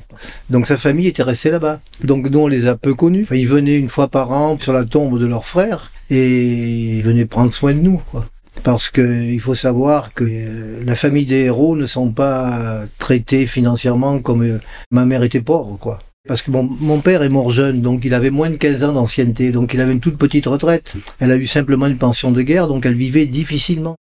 Donc 0.49 0.67
sa 0.67 0.75
famille 0.75 1.07
était 1.07 1.23
restée 1.23 1.49
là-bas. 1.49 1.79
Donc 2.03 2.29
nous, 2.29 2.39
on 2.39 2.47
les 2.47 2.67
a 2.67 2.75
peu 2.75 2.93
connus. 2.93 3.23
Enfin, 3.23 3.35
ils 3.35 3.47
venaient 3.47 3.77
une 3.77 3.87
fois 3.87 4.09
par 4.09 4.31
an 4.31 4.57
sur 4.59 4.73
la 4.73 4.83
tombe 4.83 5.17
de 5.17 5.25
leur 5.25 5.45
frère 5.45 5.91
et 6.09 6.97
ils 6.97 7.03
venaient 7.03 7.25
prendre 7.25 7.53
soin 7.53 7.73
de 7.73 7.79
nous, 7.79 8.01
quoi. 8.11 8.25
Parce 8.63 8.89
que 8.89 9.23
il 9.23 9.39
faut 9.39 9.55
savoir 9.55 10.13
que 10.13 10.25
euh, 10.27 10.83
la 10.85 10.95
famille 10.95 11.25
des 11.25 11.45
héros 11.45 11.75
ne 11.75 11.85
sont 11.85 12.11
pas 12.11 12.83
traités 12.99 13.47
financièrement 13.47 14.19
comme 14.19 14.43
euh, 14.43 14.59
ma 14.91 15.05
mère 15.05 15.23
était 15.23 15.41
pauvre, 15.41 15.77
quoi. 15.79 15.99
Parce 16.27 16.41
que 16.41 16.51
bon, 16.51 16.63
mon 16.63 16.99
père 17.01 17.21
est 17.21 17.29
mort 17.29 17.51
jeune, 17.51 17.81
donc 17.81 18.05
il 18.05 18.13
avait 18.13 18.29
moins 18.29 18.49
de 18.49 18.55
15 18.55 18.83
ans 18.85 18.93
d'ancienneté, 18.93 19.51
donc 19.51 19.73
il 19.73 19.81
avait 19.81 19.91
une 19.91 19.99
toute 19.99 20.17
petite 20.17 20.45
retraite. 20.45 20.93
Elle 21.19 21.31
a 21.31 21.35
eu 21.35 21.47
simplement 21.47 21.85
une 21.87 21.97
pension 21.97 22.31
de 22.31 22.41
guerre, 22.41 22.67
donc 22.69 22.85
elle 22.85 22.93
vivait 22.93 23.25
difficilement. 23.25 23.95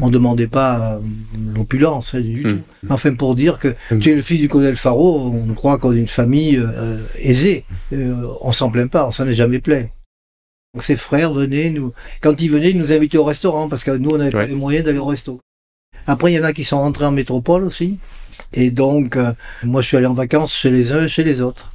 On 0.00 0.10
demandait 0.10 0.48
pas 0.48 0.96
euh, 0.96 0.98
l'opulence 1.54 2.14
hein, 2.14 2.20
du 2.20 2.44
Mm. 2.44 2.50
tout. 2.50 2.58
Enfin, 2.90 3.14
pour 3.14 3.34
dire 3.36 3.58
que 3.58 3.74
Mm. 3.92 3.98
tu 4.00 4.10
es 4.10 4.14
le 4.16 4.22
fils 4.22 4.40
du 4.40 4.48
colonel 4.48 4.76
Faro, 4.76 5.32
on 5.32 5.54
croit 5.54 5.78
qu'on 5.78 5.92
est 5.94 5.98
une 5.98 6.08
famille 6.08 6.56
euh, 6.58 6.98
aisée. 7.20 7.64
Euh, 7.92 8.26
on 8.42 8.52
s'en 8.52 8.70
plaint 8.70 8.90
pas, 8.90 9.06
on 9.06 9.12
s'en 9.12 9.26
est 9.28 9.34
jamais 9.34 9.60
plaint. 9.60 9.88
Donc 10.74 10.82
ses 10.82 10.96
frères 10.96 11.32
venaient, 11.32 11.70
nous, 11.70 11.92
quand 12.20 12.40
ils 12.42 12.50
venaient, 12.50 12.70
ils 12.70 12.78
nous 12.78 12.92
invitaient 12.92 13.16
au 13.18 13.24
restaurant, 13.24 13.68
parce 13.68 13.84
que 13.84 13.92
nous, 13.92 14.10
on 14.10 14.18
n'avait 14.18 14.30
pas 14.30 14.46
les 14.46 14.54
moyens 14.54 14.84
d'aller 14.84 14.98
au 14.98 15.06
resto. 15.06 15.40
Après, 16.08 16.32
il 16.32 16.36
y 16.36 16.40
en 16.40 16.44
a 16.44 16.54
qui 16.54 16.64
sont 16.64 16.80
rentrés 16.80 17.04
en 17.04 17.12
métropole 17.12 17.64
aussi. 17.64 17.98
Et 18.54 18.70
donc, 18.70 19.16
euh, 19.16 19.32
moi, 19.62 19.82
je 19.82 19.88
suis 19.88 19.96
allé 19.98 20.06
en 20.06 20.14
vacances 20.14 20.54
chez 20.54 20.70
les 20.70 20.90
uns 20.92 21.04
et 21.04 21.08
chez 21.08 21.22
les 21.22 21.42
autres. 21.42 21.70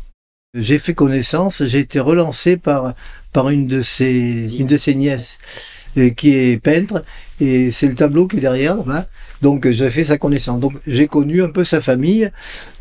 J'ai 0.55 0.79
fait 0.79 0.95
connaissance, 0.95 1.63
j'ai 1.65 1.79
été 1.79 1.99
relancé 1.99 2.57
par, 2.57 2.95
une 3.49 3.67
de 3.67 3.81
ses, 3.81 4.49
nièces, 4.95 5.37
euh, 5.97 6.09
qui 6.09 6.31
est 6.33 6.57
peintre, 6.61 7.03
et 7.39 7.69
c'est 7.69 7.87
le 7.87 7.93
tableau 7.93 8.27
qui 8.27 8.37
est 8.37 8.39
derrière, 8.39 8.83
là. 8.87 9.05
Donc, 9.43 9.69
j'ai 9.69 9.89
fait 9.91 10.03
sa 10.03 10.17
connaissance. 10.17 10.59
Donc, 10.59 10.73
j'ai 10.87 11.07
connu 11.07 11.43
un 11.43 11.49
peu 11.49 11.63
sa 11.63 11.79
famille, 11.79 12.31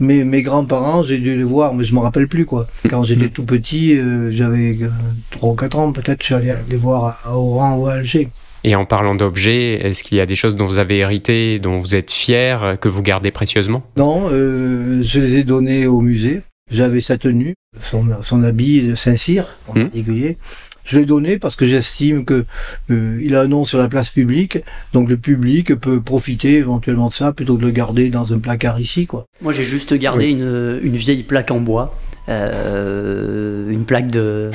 mais 0.00 0.24
mes 0.24 0.40
grands-parents, 0.40 1.02
j'ai 1.02 1.18
dû 1.18 1.36
les 1.36 1.44
voir, 1.44 1.74
mais 1.74 1.84
je 1.84 1.94
me 1.94 1.98
rappelle 1.98 2.28
plus, 2.28 2.46
quoi. 2.46 2.66
Quand 2.88 3.02
j'étais 3.02 3.28
tout 3.28 3.44
petit, 3.44 3.98
euh, 3.98 4.30
j'avais 4.30 4.78
euh, 4.80 4.88
3 5.32 5.50
ou 5.50 5.54
4 5.54 5.78
ans, 5.78 5.92
peut-être, 5.92 6.20
je 6.20 6.26
suis 6.26 6.34
allé 6.34 6.54
les 6.70 6.76
voir 6.76 7.20
à 7.24 7.36
Oran 7.36 7.76
ou 7.76 7.88
à 7.88 7.94
Alger. 7.94 8.28
Et 8.64 8.74
en 8.76 8.84
parlant 8.84 9.14
d'objets, 9.14 9.74
est-ce 9.86 10.02
qu'il 10.04 10.18
y 10.18 10.20
a 10.20 10.26
des 10.26 10.36
choses 10.36 10.54
dont 10.56 10.66
vous 10.66 10.78
avez 10.78 10.98
hérité, 10.98 11.58
dont 11.58 11.78
vous 11.78 11.94
êtes 11.94 12.10
fier, 12.12 12.76
que 12.80 12.88
vous 12.88 13.02
gardez 13.02 13.30
précieusement? 13.30 13.82
Non, 13.96 14.28
euh, 14.30 15.02
je 15.02 15.18
les 15.18 15.36
ai 15.36 15.44
donnés 15.44 15.86
au 15.86 16.00
musée. 16.00 16.42
J'avais 16.70 17.00
sa 17.00 17.18
tenue, 17.18 17.54
son, 17.80 18.04
son 18.22 18.44
habit 18.44 18.82
de 18.82 18.94
Saint-Cyr 18.94 19.46
en 19.68 19.74
Hmm. 19.74 19.82
particulier. 19.82 20.38
Je 20.84 20.98
l'ai 20.98 21.04
donné 21.04 21.38
parce 21.38 21.54
que 21.54 21.66
j'estime 21.66 22.24
que 22.24 22.44
euh, 22.90 23.20
il 23.22 23.34
a 23.36 23.42
un 23.42 23.46
nom 23.46 23.64
sur 23.64 23.78
la 23.78 23.88
place 23.88 24.08
publique, 24.08 24.58
donc 24.92 25.08
le 25.08 25.16
public 25.16 25.74
peut 25.76 26.00
profiter 26.00 26.54
éventuellement 26.54 27.06
de 27.08 27.12
ça 27.12 27.32
plutôt 27.32 27.56
que 27.56 27.60
de 27.62 27.66
le 27.66 27.72
garder 27.72 28.10
dans 28.10 28.32
un 28.32 28.38
placard 28.38 28.80
ici, 28.80 29.06
quoi. 29.06 29.24
Moi, 29.42 29.52
j'ai 29.52 29.62
juste 29.64 29.94
gardé 29.94 30.28
une, 30.30 30.80
une 30.82 30.96
vieille 30.96 31.22
plaque 31.22 31.50
en 31.52 31.60
bois, 31.60 31.96
euh, 32.28 33.70
une 33.70 33.84
plaque 33.84 34.08
de, 34.10 34.50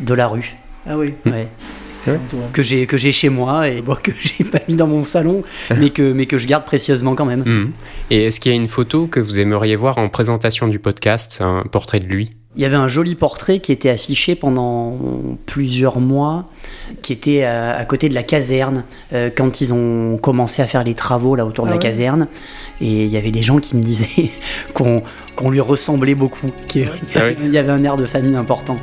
de 0.00 0.14
la 0.14 0.26
rue. 0.28 0.54
Ah 0.86 0.98
oui. 0.98 1.14
Ouais. 1.26 1.46
Ouais. 2.06 2.18
Que 2.52 2.62
j'ai 2.62 2.86
que 2.86 2.96
j'ai 2.96 3.12
chez 3.12 3.28
moi 3.28 3.68
et 3.68 3.82
bon, 3.82 3.94
que 4.02 4.12
j'ai 4.20 4.44
pas 4.44 4.60
mis 4.68 4.76
dans 4.76 4.86
mon 4.86 5.02
salon, 5.02 5.42
mais 5.76 5.90
que 5.90 6.12
mais 6.12 6.26
que 6.26 6.38
je 6.38 6.46
garde 6.46 6.64
précieusement 6.64 7.14
quand 7.14 7.26
même. 7.26 7.42
Mhm. 7.44 7.72
Et 8.10 8.24
est-ce 8.24 8.40
qu'il 8.40 8.52
y 8.52 8.54
a 8.54 8.58
une 8.58 8.68
photo 8.68 9.06
que 9.06 9.20
vous 9.20 9.38
aimeriez 9.38 9.76
voir 9.76 9.98
en 9.98 10.08
présentation 10.08 10.68
du 10.68 10.78
podcast, 10.78 11.38
un 11.40 11.64
portrait 11.70 12.00
de 12.00 12.06
lui? 12.06 12.30
Il 12.56 12.62
y 12.62 12.64
avait 12.64 12.74
un 12.76 12.88
joli 12.88 13.14
portrait 13.14 13.60
qui 13.60 13.70
était 13.70 13.90
affiché 13.90 14.34
pendant 14.34 14.98
plusieurs 15.46 16.00
mois, 16.00 16.48
qui 17.00 17.12
était 17.12 17.44
à, 17.44 17.76
à 17.76 17.84
côté 17.84 18.08
de 18.08 18.14
la 18.14 18.24
caserne, 18.24 18.82
euh, 19.12 19.30
quand 19.34 19.60
ils 19.60 19.72
ont 19.72 20.18
commencé 20.18 20.60
à 20.60 20.66
faire 20.66 20.82
les 20.82 20.94
travaux 20.94 21.36
là 21.36 21.46
autour 21.46 21.64
de 21.66 21.70
Ah 21.70 21.74
la 21.74 21.76
ouais. 21.78 21.82
caserne. 21.82 22.26
Et 22.80 23.04
il 23.04 23.10
y 23.10 23.16
avait 23.16 23.30
des 23.30 23.42
gens 23.42 23.58
qui 23.60 23.76
me 23.76 23.82
disaient 23.82 24.30
qu'on 24.74 25.02
qu'on 25.36 25.48
lui 25.50 25.60
ressemblait 25.60 26.16
beaucoup, 26.16 26.50
qu'il 26.66 26.88
Ah 27.14 27.30
y 27.46 27.56
avait 27.56 27.70
un 27.72 27.84
air 27.84 27.96
de 27.96 28.04
famille 28.04 28.34
important. 28.34 28.76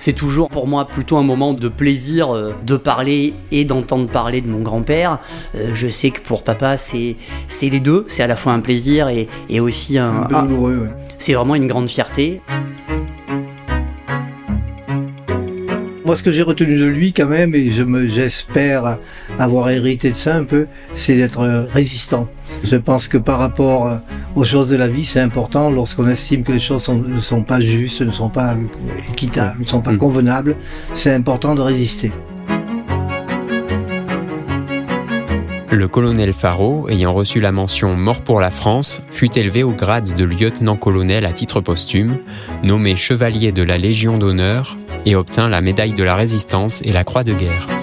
C'est 0.00 0.14
toujours 0.14 0.48
pour 0.48 0.66
moi 0.66 0.86
plutôt 0.86 1.18
un 1.18 1.22
moment 1.22 1.52
de 1.52 1.68
plaisir 1.68 2.34
euh, 2.34 2.54
de 2.64 2.78
parler 2.78 3.34
et 3.52 3.66
d'entendre 3.66 4.08
parler 4.08 4.40
de 4.40 4.48
mon 4.48 4.60
grand-père. 4.60 5.18
Euh, 5.54 5.72
je 5.74 5.88
sais 5.88 6.10
que 6.10 6.20
pour 6.22 6.42
papa, 6.42 6.78
c'est 6.78 7.16
c'est 7.48 7.68
les 7.68 7.80
deux. 7.80 8.06
C'est 8.08 8.22
à 8.22 8.26
la 8.26 8.34
fois 8.34 8.54
un 8.54 8.60
plaisir 8.60 9.08
et, 9.08 9.28
et 9.50 9.60
aussi 9.60 9.98
un, 9.98 10.26
ouais. 10.30 10.74
c'est 11.18 11.34
vraiment 11.34 11.54
une 11.54 11.66
grande 11.66 11.88
fierté. 11.90 12.40
Moi, 16.10 16.16
ce 16.16 16.24
que 16.24 16.32
j'ai 16.32 16.42
retenu 16.42 16.76
de 16.76 16.86
lui, 16.86 17.12
quand 17.12 17.28
même, 17.28 17.54
et 17.54 17.70
je 17.70 17.84
me, 17.84 18.08
j'espère 18.08 18.98
avoir 19.38 19.70
hérité 19.70 20.10
de 20.10 20.16
ça 20.16 20.34
un 20.34 20.42
peu, 20.42 20.66
c'est 20.96 21.16
d'être 21.16 21.68
résistant. 21.72 22.26
Je 22.64 22.74
pense 22.74 23.06
que 23.06 23.16
par 23.16 23.38
rapport 23.38 23.86
euh, 23.86 23.94
aux 24.34 24.42
choses 24.42 24.68
de 24.70 24.74
la 24.76 24.88
vie, 24.88 25.04
c'est 25.06 25.20
important 25.20 25.70
lorsqu'on 25.70 26.08
estime 26.08 26.42
que 26.42 26.50
les 26.50 26.58
choses 26.58 26.82
sont- 26.82 26.96
ne 27.00 27.20
sont 27.20 27.44
pas 27.44 27.60
justes, 27.60 28.02
ne 28.02 28.10
sont 28.10 28.28
pas 28.28 28.56
équitables, 29.08 29.60
ne 29.60 29.64
sont 29.64 29.82
pas 29.82 29.92
Mm. 29.92 29.98
convenables. 29.98 30.56
C'est 30.94 31.14
important 31.14 31.54
de 31.54 31.60
résister. 31.60 32.10
Le 35.70 35.86
colonel 35.86 36.32
Faro, 36.32 36.88
ayant 36.88 37.12
reçu 37.12 37.38
la 37.38 37.52
mention 37.52 37.94
Mort 37.94 38.22
pour 38.22 38.40
la 38.40 38.50
France, 38.50 39.00
fut 39.12 39.38
élevé 39.38 39.62
au 39.62 39.70
grade 39.70 40.12
de 40.16 40.24
lieutenant-colonel 40.24 41.24
à 41.24 41.30
titre 41.32 41.60
posthume, 41.60 42.16
nommé 42.64 42.96
chevalier 42.96 43.52
de 43.52 43.62
la 43.62 43.78
Légion 43.78 44.18
d'honneur 44.18 44.76
et 45.06 45.16
obtint 45.16 45.48
la 45.48 45.60
médaille 45.60 45.94
de 45.94 46.04
la 46.04 46.14
Résistance 46.14 46.82
et 46.84 46.92
la 46.92 47.04
Croix 47.04 47.24
de 47.24 47.32
guerre. 47.32 47.79